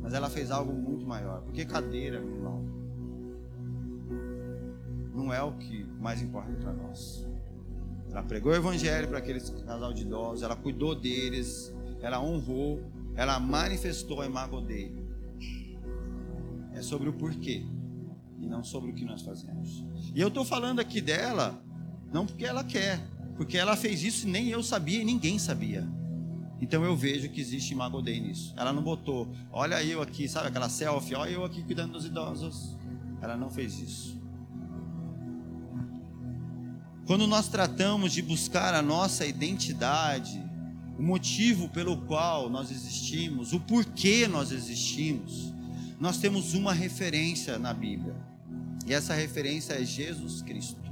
[0.00, 1.42] Mas ela fez algo muito maior.
[1.42, 2.64] Porque cadeira, meu irmão,
[5.14, 7.26] não é o que mais importa para nós.
[8.10, 12.80] Ela pregou o evangelho para aqueles casal de idosos, ela cuidou deles, ela honrou,
[13.16, 15.06] ela manifestou a imago dele.
[16.72, 17.64] É sobre o porquê
[18.40, 19.84] e não sobre o que nós fazemos.
[20.14, 21.62] E eu estou falando aqui dela
[22.12, 23.00] não porque ela quer,
[23.36, 25.86] porque ela fez isso e nem eu sabia e ninguém sabia.
[26.60, 28.54] Então eu vejo que existe imago nisso.
[28.56, 32.76] Ela não botou, olha eu aqui, sabe aquela selfie, olha eu aqui cuidando dos idosos.
[33.20, 34.22] Ela não fez isso.
[37.06, 40.42] Quando nós tratamos de buscar a nossa identidade,
[40.98, 45.52] o motivo pelo qual nós existimos, o porquê nós existimos,
[45.98, 48.14] nós temos uma referência na Bíblia.
[48.86, 50.84] E essa referência é Jesus Cristo.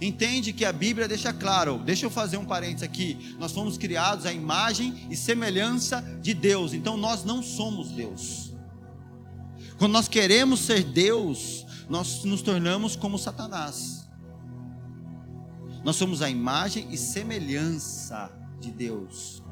[0.00, 3.34] Entende que a Bíblia deixa claro, deixa eu fazer um parênteses aqui.
[3.38, 8.52] Nós fomos criados à imagem e semelhança de Deus, então nós não somos Deus.
[9.78, 14.06] Quando nós queremos ser Deus, nós nos tornamos como Satanás.
[15.82, 19.42] Nós somos a imagem e semelhança de Deus.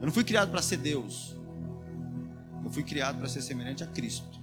[0.00, 1.36] Eu não fui criado para ser Deus.
[2.64, 4.40] Eu fui criado para ser semelhante a Cristo.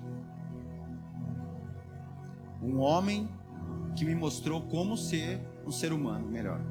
[2.62, 3.30] Um homem
[3.96, 6.62] que me mostrou como ser um ser humano melhor.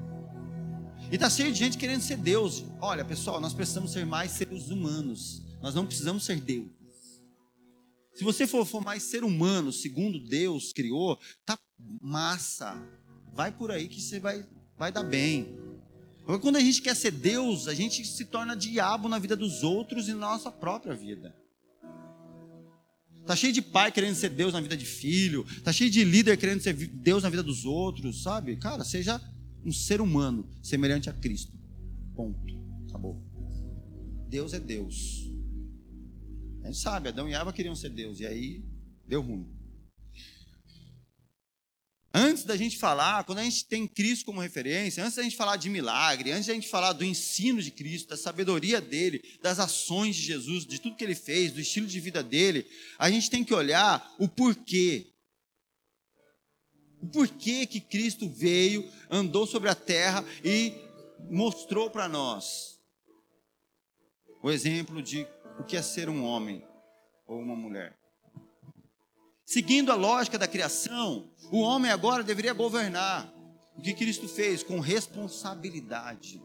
[1.11, 2.64] E está cheio de gente querendo ser Deus.
[2.80, 5.42] Olha, pessoal, nós precisamos ser mais seres humanos.
[5.62, 6.68] Nós não precisamos ser Deus.
[8.14, 11.59] Se você for, for mais ser humano, segundo Deus criou, tá
[12.00, 12.74] massa.
[13.32, 15.65] Vai por aí que você vai, vai dar bem.
[16.27, 19.62] Porque quando a gente quer ser Deus, a gente se torna diabo na vida dos
[19.62, 21.33] outros e na nossa própria vida.
[23.25, 26.37] Tá cheio de pai querendo ser Deus na vida de filho, tá cheio de líder
[26.37, 28.57] querendo ser Deus na vida dos outros, sabe?
[28.57, 29.21] Cara, seja
[29.65, 31.53] um ser humano semelhante a Cristo.
[32.15, 32.55] Ponto.
[32.89, 33.23] Acabou.
[34.29, 35.31] Deus é Deus.
[36.62, 38.65] A gente sabe, Adão e Eva queriam ser Deus, e aí
[39.07, 39.47] deu ruim.
[42.18, 45.57] Antes da gente falar, quando a gente tem Cristo como referência, antes da gente falar
[45.57, 50.16] de milagre, antes da gente falar do ensino de Cristo, da sabedoria dele, das ações
[50.16, 52.66] de Jesus, de tudo que ele fez, do estilo de vida dele,
[52.98, 55.12] a gente tem que olhar o porquê.
[57.02, 60.72] O porquê que Cristo veio, andou sobre a terra e
[61.31, 62.81] mostrou para nós
[64.42, 65.26] o exemplo de
[65.61, 66.66] o que é ser um homem
[67.26, 68.06] ou uma mulher.
[69.46, 73.32] Seguindo a lógica da criação, o homem agora deveria governar.
[73.76, 74.64] O que Cristo fez?
[74.64, 76.42] Com responsabilidade.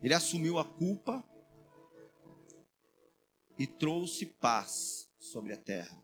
[0.00, 1.24] Ele assumiu a culpa
[3.58, 6.00] e trouxe paz sobre a terra.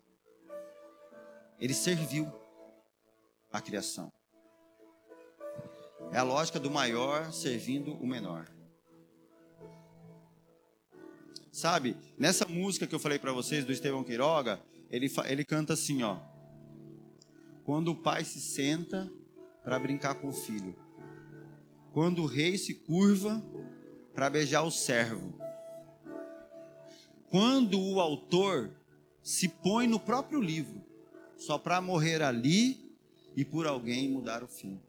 [1.57, 2.29] Ele serviu
[3.49, 4.11] a criação.
[6.11, 8.51] É a lógica do maior servindo o menor.
[11.49, 14.59] Sabe, nessa música que eu falei para vocês do Estevão Queiroga,
[14.91, 16.19] ele, ele canta assim, ó.
[17.63, 19.09] Quando o pai se senta
[19.63, 20.75] para brincar com o filho.
[21.93, 23.41] Quando o rei se curva
[24.13, 25.33] para beijar o servo.
[27.29, 28.71] Quando o autor
[29.23, 30.83] se põe no próprio livro,
[31.37, 32.93] só para morrer ali
[33.35, 34.81] e por alguém mudar o fim.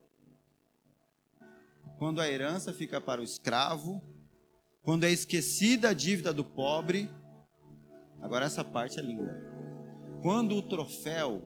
[1.98, 4.02] Quando a herança fica para o escravo,
[4.82, 7.08] quando é esquecida a dívida do pobre,
[8.20, 9.51] agora essa parte é linda.
[10.22, 11.42] Quando o troféu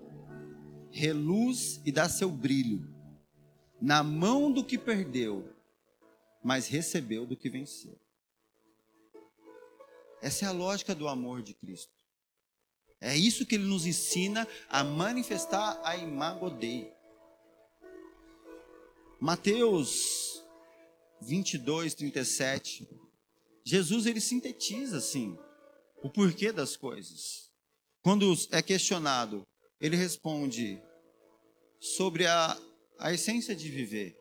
[0.91, 2.87] reluz e dá seu brilho
[3.81, 5.51] na mão do que perdeu,
[6.45, 7.99] mas recebeu do que venceu.
[10.21, 11.93] Essa é a lógica do amor de Cristo.
[13.01, 16.93] É isso que ele nos ensina a manifestar a imago Dei.
[19.19, 20.45] Mateus
[21.23, 22.89] 22, 37.
[23.65, 25.39] Jesus ele sintetiza assim
[26.03, 27.46] o porquê das coisas.
[28.07, 29.43] Quando é questionado,
[29.81, 30.81] ele responde
[31.81, 32.57] sobre a,
[33.01, 34.17] a essência de viver,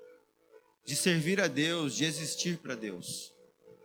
[0.84, 3.32] de servir a Deus, de existir para Deus.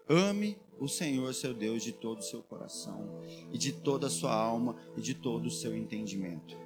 [0.08, 3.20] Ame o Senhor seu Deus de todo o seu coração,
[3.52, 6.56] e de toda a sua alma, e de todo o seu entendimento.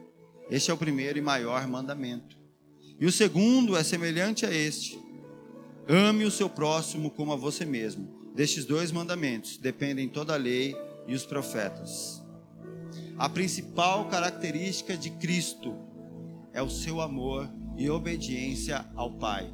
[0.49, 2.38] Este é o primeiro e maior mandamento.
[3.01, 4.97] E o segundo é semelhante a este:
[5.88, 8.31] ame o seu próximo como a você mesmo.
[8.33, 10.77] Destes dois mandamentos dependem toda a lei
[11.09, 12.24] e os profetas.
[13.16, 15.77] A principal característica de Cristo
[16.53, 19.53] é o seu amor e obediência ao Pai.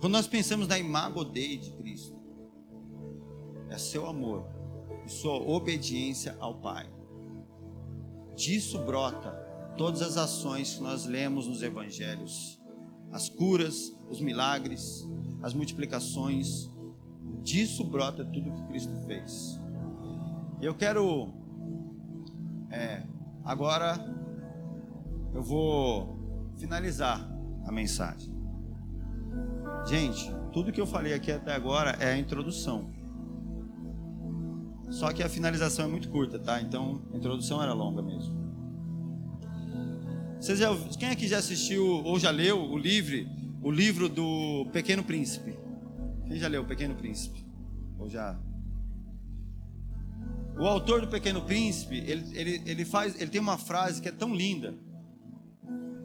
[0.00, 2.16] Quando nós pensamos na imago Dei de Cristo,
[3.70, 4.46] é seu amor
[5.06, 6.90] e sua obediência ao Pai.
[8.34, 9.30] Disso brota
[9.76, 12.60] todas as ações que nós lemos nos evangelhos,
[13.12, 15.08] as curas, os milagres,
[15.40, 16.68] as multiplicações.
[17.42, 19.65] Disso brota tudo que Cristo fez.
[20.66, 21.32] Eu quero
[22.72, 23.04] é,
[23.44, 23.96] agora
[25.32, 26.18] eu vou
[26.58, 27.24] finalizar
[27.64, 28.34] a mensagem.
[29.86, 32.90] Gente, tudo que eu falei aqui até agora é a introdução.
[34.90, 36.60] Só que a finalização é muito curta, tá?
[36.60, 38.34] Então, a introdução era longa mesmo.
[40.40, 43.16] Vocês já, quem aqui já assistiu ou já leu o livro,
[43.62, 45.56] o livro do Pequeno Príncipe?
[46.26, 47.46] Quem já leu o Pequeno Príncipe?
[48.00, 48.36] Ou já?
[50.58, 54.12] O autor do Pequeno Príncipe, ele, ele, ele faz, ele tem uma frase que é
[54.12, 54.74] tão linda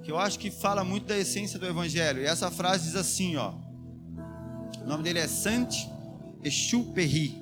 [0.03, 2.21] que eu acho que fala muito da essência do Evangelho.
[2.21, 3.53] E essa frase diz assim, ó.
[4.83, 7.39] O nome dele é Saint-Exupéry.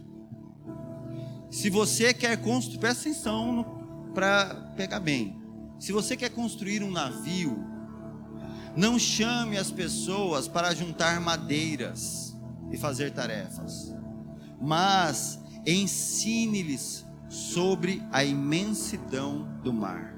[1.49, 5.41] Se você quer construir, presta atenção para pegar bem.
[5.79, 7.65] Se você quer construir um navio,
[8.75, 12.35] não chame as pessoas para juntar madeiras
[12.71, 13.91] e fazer tarefas,
[14.61, 15.39] mas
[15.71, 20.15] ensine-lhes sobre a imensidão do mar.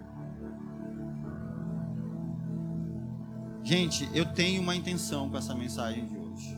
[3.64, 6.58] Gente, eu tenho uma intenção com essa mensagem de hoje.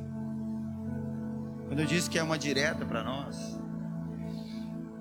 [1.68, 3.60] Quando eu disse que é uma direta para nós,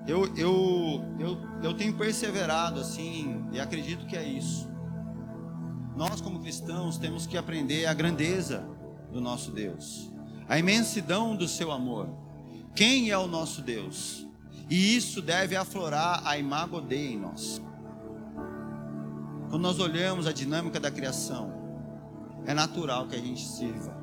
[0.05, 4.69] eu, eu, eu, eu tenho perseverado assim, e acredito que é isso.
[5.95, 8.67] Nós, como cristãos, temos que aprender a grandeza
[9.11, 10.11] do nosso Deus,
[10.49, 12.09] a imensidão do seu amor.
[12.75, 14.25] Quem é o nosso Deus?
[14.69, 17.61] E isso deve aflorar a imago Dei em nós.
[19.49, 21.53] Quando nós olhamos a dinâmica da criação,
[22.45, 23.95] é natural que a gente sirva.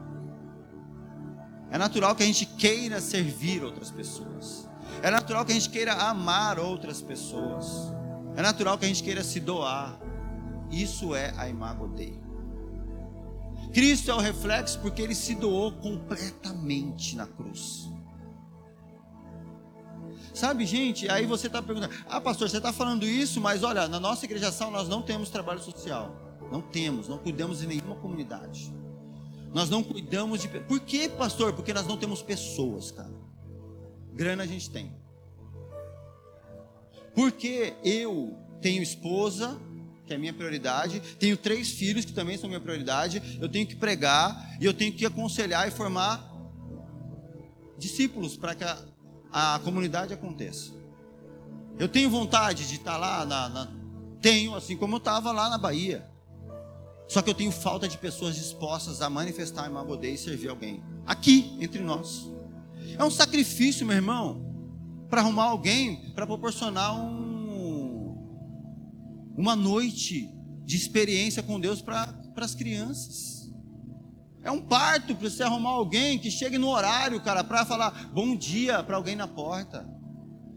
[1.70, 4.68] É natural que a gente queira servir outras pessoas.
[5.02, 7.92] É natural que a gente queira amar outras pessoas.
[8.37, 10.00] É natural que a gente queira se doar.
[10.70, 12.16] Isso é a imago Dei.
[13.72, 17.89] Cristo é o reflexo porque ele se doou completamente na cruz.
[20.35, 24.01] Sabe, gente, aí você está perguntando: ah, pastor, você está falando isso, mas olha, na
[24.01, 26.14] nossa igrejação nós não temos trabalho social.
[26.51, 28.73] Não temos, não cuidamos de nenhuma comunidade.
[29.53, 30.49] Nós não cuidamos de.
[30.49, 31.53] Por que, pastor?
[31.53, 33.12] Porque nós não temos pessoas, cara.
[34.12, 34.93] Grana a gente tem.
[37.14, 39.61] Porque eu tenho esposa,
[40.07, 43.77] que é minha prioridade, tenho três filhos que também são minha prioridade, eu tenho que
[43.77, 46.29] pregar e eu tenho que aconselhar e formar
[47.79, 48.79] discípulos para que a,
[49.33, 50.72] a, comunidade aconteça.
[51.78, 53.68] Eu tenho vontade de estar lá na, na
[54.20, 56.07] tenho, assim como eu estava lá na Bahia.
[57.09, 60.83] Só que eu tenho falta de pessoas dispostas a manifestar em Mabodê e servir alguém.
[61.07, 62.28] Aqui, entre nós.
[62.99, 64.47] É um sacrifício, meu irmão,
[65.09, 68.16] para arrumar alguém, para proporcionar um,
[69.37, 70.31] uma noite
[70.64, 73.39] de experiência com Deus para as crianças.
[74.43, 78.34] É um parto para você arrumar alguém que chegue no horário, cara, para falar bom
[78.34, 79.88] dia para alguém na porta.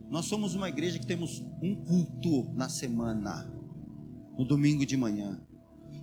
[0.09, 3.51] Nós somos uma igreja que temos um culto na semana,
[4.37, 5.41] no domingo de manhã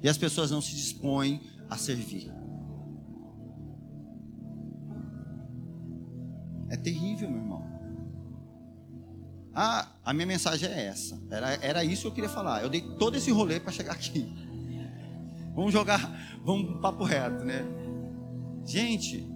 [0.03, 2.33] e as pessoas não se dispõem a servir.
[6.68, 7.70] É terrível, meu irmão.
[9.53, 11.20] Ah, a minha mensagem é essa.
[11.28, 12.62] Era, era isso que eu queria falar.
[12.62, 14.33] Eu dei todo esse rolê para chegar aqui.
[15.61, 17.63] Vamos jogar, vamos papo reto, né?
[18.65, 19.29] Gente,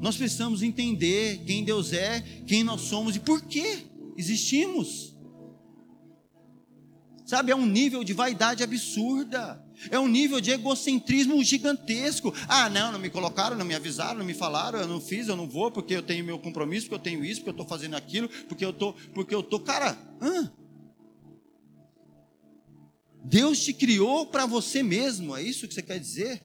[0.00, 3.86] nós precisamos entender quem Deus é, quem nós somos e por que
[4.16, 5.16] existimos.
[7.24, 9.64] Sabe, é um nível de vaidade absurda.
[9.88, 12.34] É um nível de egocentrismo gigantesco.
[12.48, 15.36] Ah, não, não me colocaram, não me avisaram, não me falaram, eu não fiz, eu
[15.36, 17.94] não vou, porque eu tenho meu compromisso, porque eu tenho isso, porque eu estou fazendo
[17.94, 19.60] aquilo, porque eu estou, porque eu estou.
[19.60, 20.52] Cara, hã?
[23.24, 26.44] Deus te criou para você mesmo, é isso que você quer dizer?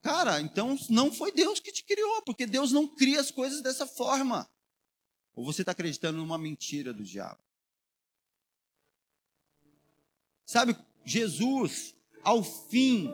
[0.00, 3.84] Cara, então não foi Deus que te criou, porque Deus não cria as coisas dessa
[3.84, 4.48] forma.
[5.34, 7.40] Ou você está acreditando numa mentira do diabo?
[10.46, 13.12] Sabe, Jesus, ao fim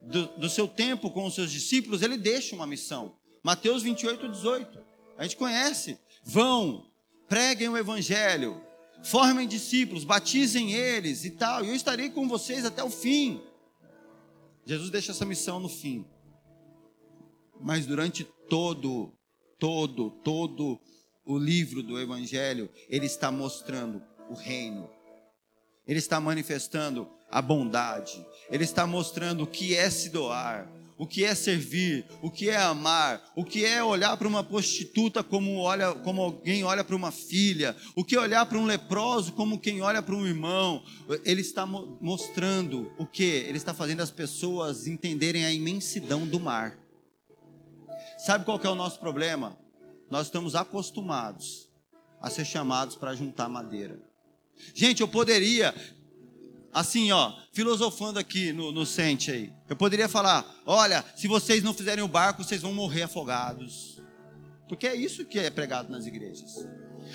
[0.00, 3.16] do, do, seu tempo com os seus discípulos, ele deixa uma missão.
[3.42, 4.78] Mateus 28, 18.
[5.16, 5.98] A gente conhece.
[6.22, 6.90] Vão,
[7.28, 8.62] preguem o evangelho,
[9.02, 13.42] formem discípulos, batizem eles e tal, e eu estarei com vocês até o fim.
[14.64, 16.04] Jesus deixa essa missão no fim.
[17.60, 19.12] Mas durante todo,
[19.58, 20.80] todo, todo
[21.24, 24.88] o livro do Evangelho, ele está mostrando o reino.
[25.86, 28.24] Ele está manifestando a bondade.
[28.50, 30.70] Ele está mostrando o que é se doar,
[31.02, 35.20] o que é servir, o que é amar, o que é olhar para uma prostituta
[35.20, 39.32] como olha, como alguém olha para uma filha, o que é olhar para um leproso
[39.32, 40.80] como quem olha para um irmão.
[41.24, 43.24] Ele está mostrando o que?
[43.24, 46.78] Ele está fazendo as pessoas entenderem a imensidão do mar.
[48.16, 49.58] Sabe qual é o nosso problema?
[50.08, 51.68] Nós estamos acostumados
[52.20, 54.00] a ser chamados para juntar madeira.
[54.72, 55.74] Gente, eu poderia
[56.72, 59.52] assim, ó, filosofando aqui no, no Sente aí.
[59.72, 63.98] Eu poderia falar: olha, se vocês não fizerem o barco, vocês vão morrer afogados.
[64.68, 66.68] Porque é isso que é pregado nas igrejas.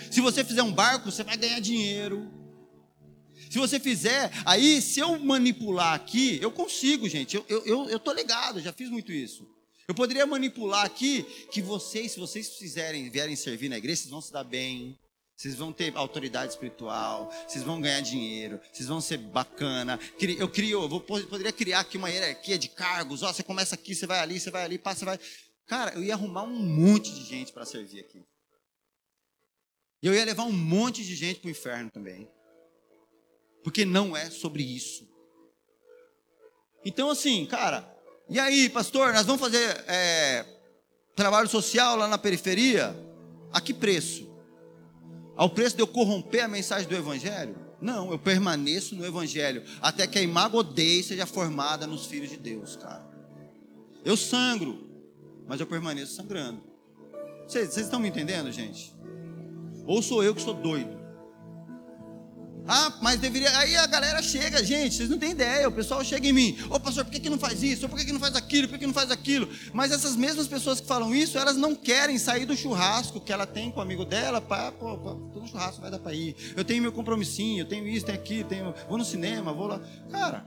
[0.09, 2.31] Se você fizer um barco, você vai ganhar dinheiro.
[3.47, 7.35] Se você fizer, aí se eu manipular aqui, eu consigo, gente.
[7.35, 9.47] Eu, eu, eu, eu tô ligado, já fiz muito isso.
[9.87, 14.19] Eu poderia manipular aqui que vocês, se vocês fizerem, vierem servir na igreja, vocês vão
[14.19, 14.97] se dar bem,
[15.37, 19.99] vocês vão ter autoridade espiritual, vocês vão ganhar dinheiro, vocês vão ser bacana.
[20.19, 23.21] Eu crio, eu poderia criar aqui uma hierarquia de cargos.
[23.21, 25.19] Ó, você começa aqui, você vai ali, você vai ali, passa, vai.
[25.67, 28.25] Cara, eu ia arrumar um monte de gente para servir aqui.
[30.01, 32.27] E eu ia levar um monte de gente para o inferno também.
[33.63, 35.07] Porque não é sobre isso.
[36.83, 37.87] Então, assim, cara,
[38.27, 40.43] e aí, pastor, nós vamos fazer é,
[41.15, 42.95] trabalho social lá na periferia?
[43.53, 44.26] A que preço?
[45.37, 47.55] Ao preço de eu corromper a mensagem do Evangelho?
[47.79, 52.37] Não, eu permaneço no Evangelho até que a imago Dei seja formada nos filhos de
[52.37, 53.07] Deus, cara.
[54.03, 54.89] Eu sangro,
[55.47, 56.63] mas eu permaneço sangrando.
[57.47, 58.93] Vocês, vocês estão me entendendo, gente?
[59.85, 60.96] Ou sou eu que sou doido?
[62.67, 63.57] Ah, mas deveria.
[63.57, 65.67] Aí a galera chega, gente, vocês não têm ideia.
[65.69, 67.87] O pessoal chega em mim: Ô pastor, por que, que não faz isso?
[67.87, 68.67] Por que, que não faz aquilo?
[68.67, 69.49] Por que, que não faz aquilo?
[69.73, 73.45] Mas essas mesmas pessoas que falam isso, elas não querem sair do churrasco que ela
[73.45, 74.41] tem com o amigo dela.
[74.41, 76.35] Pá, pô, pô, tô no churrasco, vai dar para ir.
[76.57, 79.81] Eu tenho meu compromissinho, eu tenho isso, tenho aquilo, tenho, vou no cinema, vou lá.
[80.11, 80.45] Cara,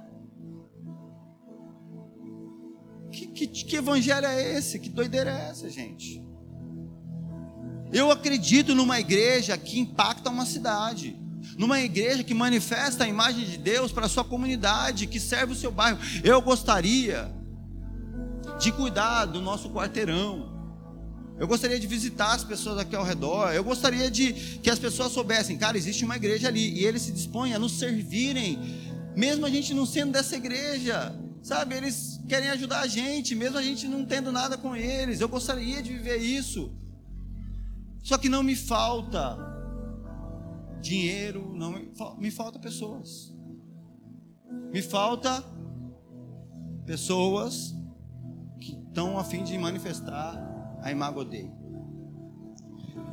[3.11, 4.79] que, que, que evangelho é esse?
[4.79, 6.23] Que doideira é essa, gente?
[7.93, 11.20] Eu acredito numa igreja que impacta uma cidade
[11.61, 15.55] numa igreja que manifesta a imagem de Deus para a sua comunidade, que serve o
[15.55, 15.99] seu bairro.
[16.25, 17.31] Eu gostaria
[18.59, 20.49] de cuidar do nosso quarteirão.
[21.39, 23.53] Eu gostaria de visitar as pessoas aqui ao redor.
[23.53, 27.13] Eu gostaria de que as pessoas soubessem, cara, existe uma igreja ali e eles se
[27.13, 28.59] dispõem a nos servirem,
[29.15, 31.15] mesmo a gente não sendo dessa igreja.
[31.43, 35.21] Sabe, eles querem ajudar a gente, mesmo a gente não tendo nada com eles.
[35.21, 36.73] Eu gostaria de viver isso.
[38.03, 39.51] Só que não me falta
[40.81, 41.73] dinheiro, não
[42.19, 43.35] me falta pessoas.
[44.73, 45.45] Me falta
[46.87, 47.75] pessoas
[48.61, 51.51] que estão a fim de manifestar a imago Dei.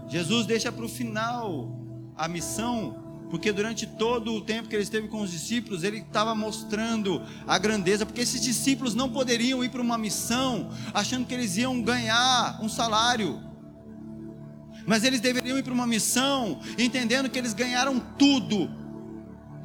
[0.08, 1.78] Jesus deixa para o final
[2.16, 6.34] a missão, porque durante todo o tempo que ele esteve com os discípulos, ele estava
[6.34, 11.58] mostrando a grandeza, porque esses discípulos não poderiam ir para uma missão achando que eles
[11.58, 13.47] iam ganhar um salário
[14.88, 18.72] mas eles deveriam ir para uma missão, entendendo que eles ganharam tudo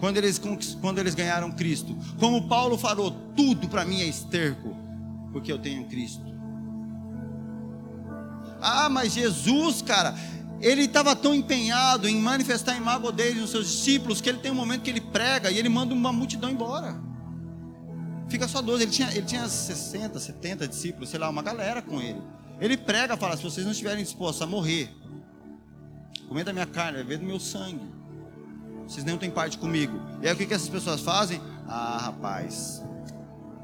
[0.01, 0.41] quando eles,
[0.81, 1.97] quando eles ganharam Cristo.
[2.19, 4.77] Como Paulo falou: tudo para mim é esterco,
[5.33, 6.25] porque eu tenho Cristo.
[8.61, 10.13] Ah, mas Jesus, cara,
[10.61, 14.51] ele estava tão empenhado em manifestar a imagem dele nos seus discípulos que ele tem
[14.51, 17.01] um momento que ele prega e ele manda uma multidão embora.
[18.29, 22.01] Fica só 12, ele tinha, ele tinha 60, 70 discípulos, sei lá, uma galera com
[22.01, 22.21] ele.
[22.63, 24.89] Ele prega, fala: se vocês não estiverem dispostos a morrer
[26.29, 27.93] comer da minha carne, beber do meu sangue.
[28.89, 30.01] Vocês não têm parte comigo.
[30.23, 31.39] E aí o que, que essas pessoas fazem?
[31.69, 32.83] Ah, rapaz,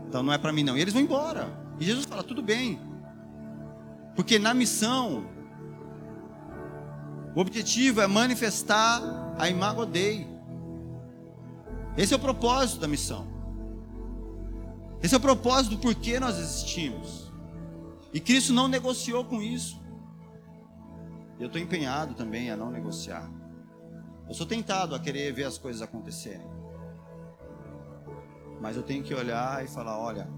[0.07, 0.77] então não é para mim não.
[0.77, 1.49] E eles vão embora.
[1.79, 2.79] E Jesus fala: tudo bem.
[4.15, 5.25] Porque na missão,
[7.35, 9.01] o objetivo é manifestar
[9.39, 10.27] a imago Dei.
[11.97, 13.27] Esse é o propósito da missão.
[15.03, 17.28] Esse é o propósito do porquê nós existimos.
[18.13, 19.81] E Cristo não negociou com isso.
[21.39, 23.31] Eu estou empenhado também a não negociar.
[24.29, 26.47] Eu sou tentado a querer ver as coisas acontecerem.
[28.61, 30.29] Mas eu tenho que olhar e falar: olha,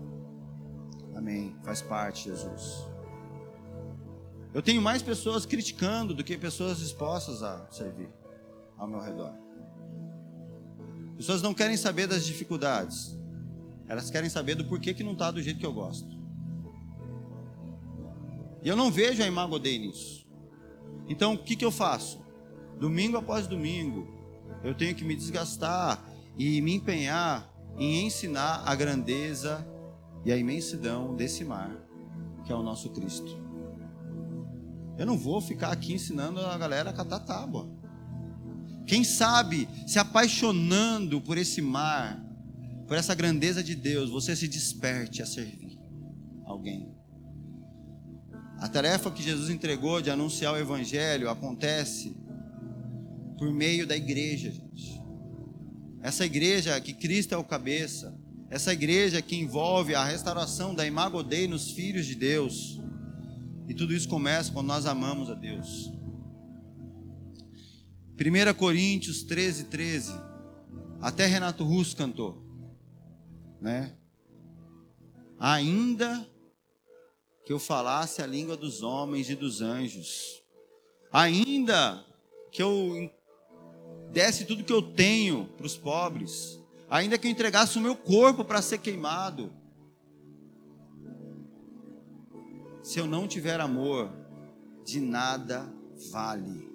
[1.14, 2.86] amém, faz parte, Jesus.
[4.52, 8.10] Eu tenho mais pessoas criticando do que pessoas dispostas a servir
[8.76, 9.32] ao meu redor.
[11.16, 13.16] Pessoas não querem saber das dificuldades,
[13.86, 16.19] elas querem saber do porquê que não está do jeito que eu gosto.
[18.62, 20.26] E eu não vejo a imago Dei nisso.
[21.08, 22.20] Então, o que, que eu faço?
[22.78, 24.08] Domingo após domingo,
[24.62, 26.04] eu tenho que me desgastar
[26.38, 29.66] e me empenhar em ensinar a grandeza
[30.24, 31.74] e a imensidão desse mar,
[32.44, 33.38] que é o nosso Cristo.
[34.98, 37.68] Eu não vou ficar aqui ensinando a galera a catar tábua.
[38.86, 42.22] Quem sabe se apaixonando por esse mar,
[42.86, 45.78] por essa grandeza de Deus, você se desperte a servir
[46.44, 46.99] alguém.
[48.60, 52.14] A tarefa que Jesus entregou de anunciar o Evangelho acontece
[53.38, 55.00] por meio da igreja, gente.
[56.02, 58.14] Essa igreja que Cristo é o cabeça,
[58.50, 62.78] essa igreja que envolve a restauração da imago Dei nos filhos de Deus.
[63.66, 65.90] E tudo isso começa quando nós amamos a Deus.
[68.18, 70.12] 1 Coríntios 13, 13.
[71.00, 72.44] Até Renato Russo cantou.
[73.58, 73.94] Né?
[75.38, 76.28] Ainda
[77.44, 80.42] que eu falasse a língua dos homens e dos anjos,
[81.12, 82.04] ainda
[82.50, 83.10] que eu
[84.12, 88.44] desse tudo que eu tenho para os pobres, ainda que eu entregasse o meu corpo
[88.44, 89.52] para ser queimado,
[92.82, 94.10] se eu não tiver amor,
[94.84, 95.72] de nada
[96.10, 96.68] vale.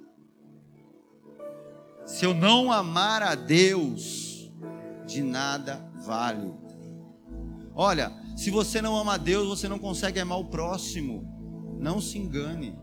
[2.05, 4.51] Se eu não amar a Deus,
[5.05, 6.53] de nada vale.
[7.73, 11.25] Olha, se você não ama Deus, você não consegue amar o próximo.
[11.79, 12.77] Não se engane.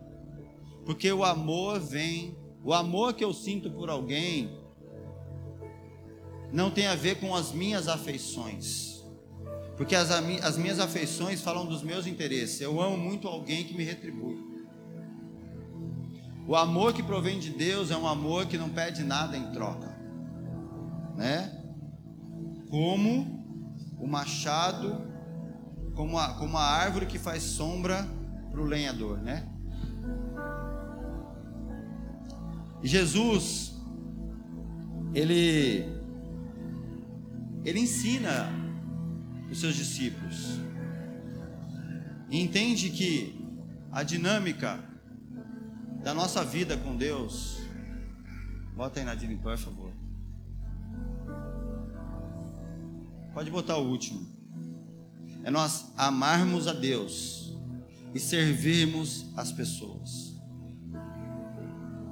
[0.84, 4.58] Porque o amor vem, o amor que eu sinto por alguém
[6.50, 9.02] não tem a ver com as minhas afeições.
[9.76, 12.60] Porque as, as minhas afeições falam dos meus interesses.
[12.60, 14.52] Eu amo muito alguém que me retribui.
[16.46, 19.96] O amor que provém de Deus é um amor que não pede nada em troca,
[21.16, 21.62] né?
[22.68, 23.44] Como
[23.98, 25.11] o machado
[25.94, 28.06] como a, como a árvore que faz sombra
[28.50, 29.48] para o lenhador, né?
[32.82, 33.80] Jesus,
[35.14, 35.86] ele,
[37.64, 38.48] ele ensina
[39.50, 40.58] os seus discípulos
[42.30, 43.40] e entende que
[43.90, 44.82] a dinâmica
[46.02, 47.58] da nossa vida com Deus,
[48.74, 49.92] bota aí Nadine, por favor.
[53.32, 54.41] Pode botar o último
[55.44, 57.56] é nós amarmos a Deus
[58.14, 60.32] e servirmos as pessoas.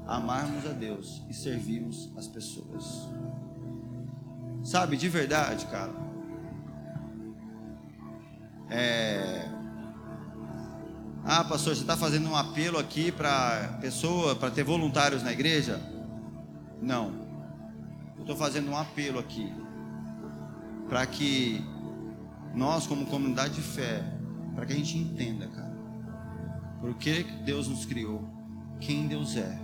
[0.06, 3.08] Amarmos a Deus e servirmos as pessoas.
[4.64, 5.92] Sabe, de verdade, cara.
[8.68, 9.48] É...
[11.24, 15.80] Ah, pastor, você está fazendo um apelo aqui para pessoa, para ter voluntários na igreja?
[16.80, 17.12] Não.
[18.16, 19.52] Eu estou fazendo um apelo aqui
[20.88, 21.64] para que
[22.54, 24.04] nós como comunidade de fé,
[24.54, 25.76] para que a gente entenda, cara,
[26.80, 28.28] por que Deus nos criou,
[28.80, 29.58] quem Deus é,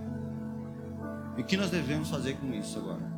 [1.37, 3.17] e o que nós devemos fazer com isso agora.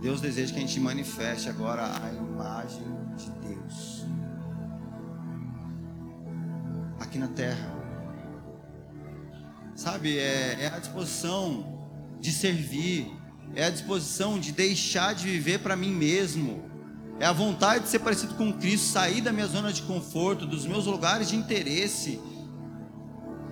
[0.00, 2.84] Deus deseja que a gente manifeste agora a imagem
[3.16, 4.04] de Deus
[6.98, 7.70] aqui na terra.
[9.76, 11.88] Sabe, é, é a disposição
[12.20, 13.12] de servir,
[13.54, 16.71] é a disposição de deixar de viver para mim mesmo
[17.20, 20.66] é a vontade de ser parecido com Cristo, sair da minha zona de conforto, dos
[20.66, 22.20] meus lugares de interesse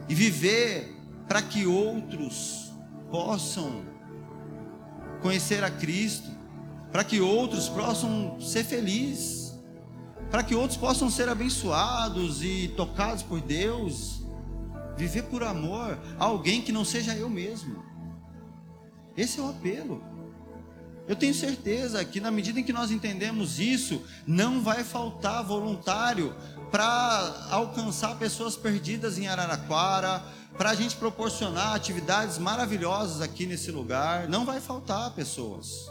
[0.09, 0.97] e viver
[1.29, 2.73] para que outros
[3.11, 3.85] possam
[5.23, 6.29] conhecer a Cristo,
[6.91, 9.57] para que outros possam ser felizes,
[10.31, 14.25] para que outros possam ser abençoados e tocados por Deus,
[14.97, 17.85] viver por amor a alguém que não seja eu mesmo.
[19.17, 20.03] Esse é o apelo.
[21.11, 26.33] Eu tenho certeza que na medida em que nós entendemos isso, não vai faltar voluntário
[26.71, 30.23] para alcançar pessoas perdidas em Araraquara,
[30.57, 34.29] para a gente proporcionar atividades maravilhosas aqui nesse lugar.
[34.29, 35.91] Não vai faltar pessoas.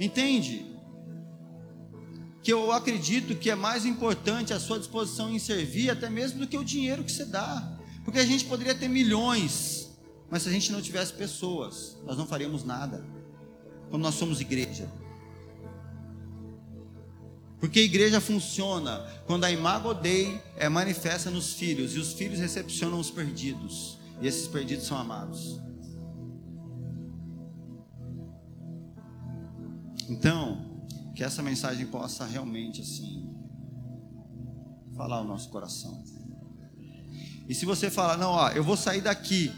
[0.00, 0.74] Entende?
[2.42, 6.46] Que eu acredito que é mais importante a sua disposição em servir, até mesmo do
[6.46, 7.76] que o dinheiro que você dá.
[8.02, 9.90] Porque a gente poderia ter milhões,
[10.30, 13.15] mas se a gente não tivesse pessoas, nós não faríamos nada.
[13.90, 14.88] Quando nós somos igreja.
[17.58, 22.38] Porque a igreja funciona quando a imago Dei é manifesta nos filhos e os filhos
[22.38, 25.60] recepcionam os perdidos, e esses perdidos são amados.
[30.08, 30.82] Então,
[31.14, 33.34] que essa mensagem possa realmente assim
[34.94, 36.04] falar o nosso coração.
[37.48, 39.52] E se você falar, não, ó, eu vou sair daqui,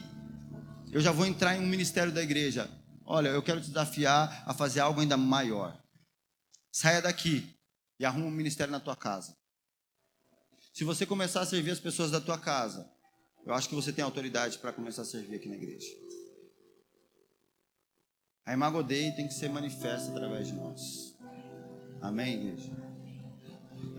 [0.91, 2.69] eu já vou entrar em um ministério da igreja.
[3.11, 5.83] Olha, eu quero te desafiar a fazer algo ainda maior.
[6.71, 7.59] Saia daqui
[7.99, 9.35] e arruma um ministério na tua casa.
[10.75, 12.87] Se você começar a servir as pessoas da tua casa,
[13.47, 15.89] eu acho que você tem autoridade para começar a servir aqui na igreja.
[18.45, 21.17] A Imago Dei tem que ser manifesta através de nós.
[22.03, 22.88] Amém, igreja?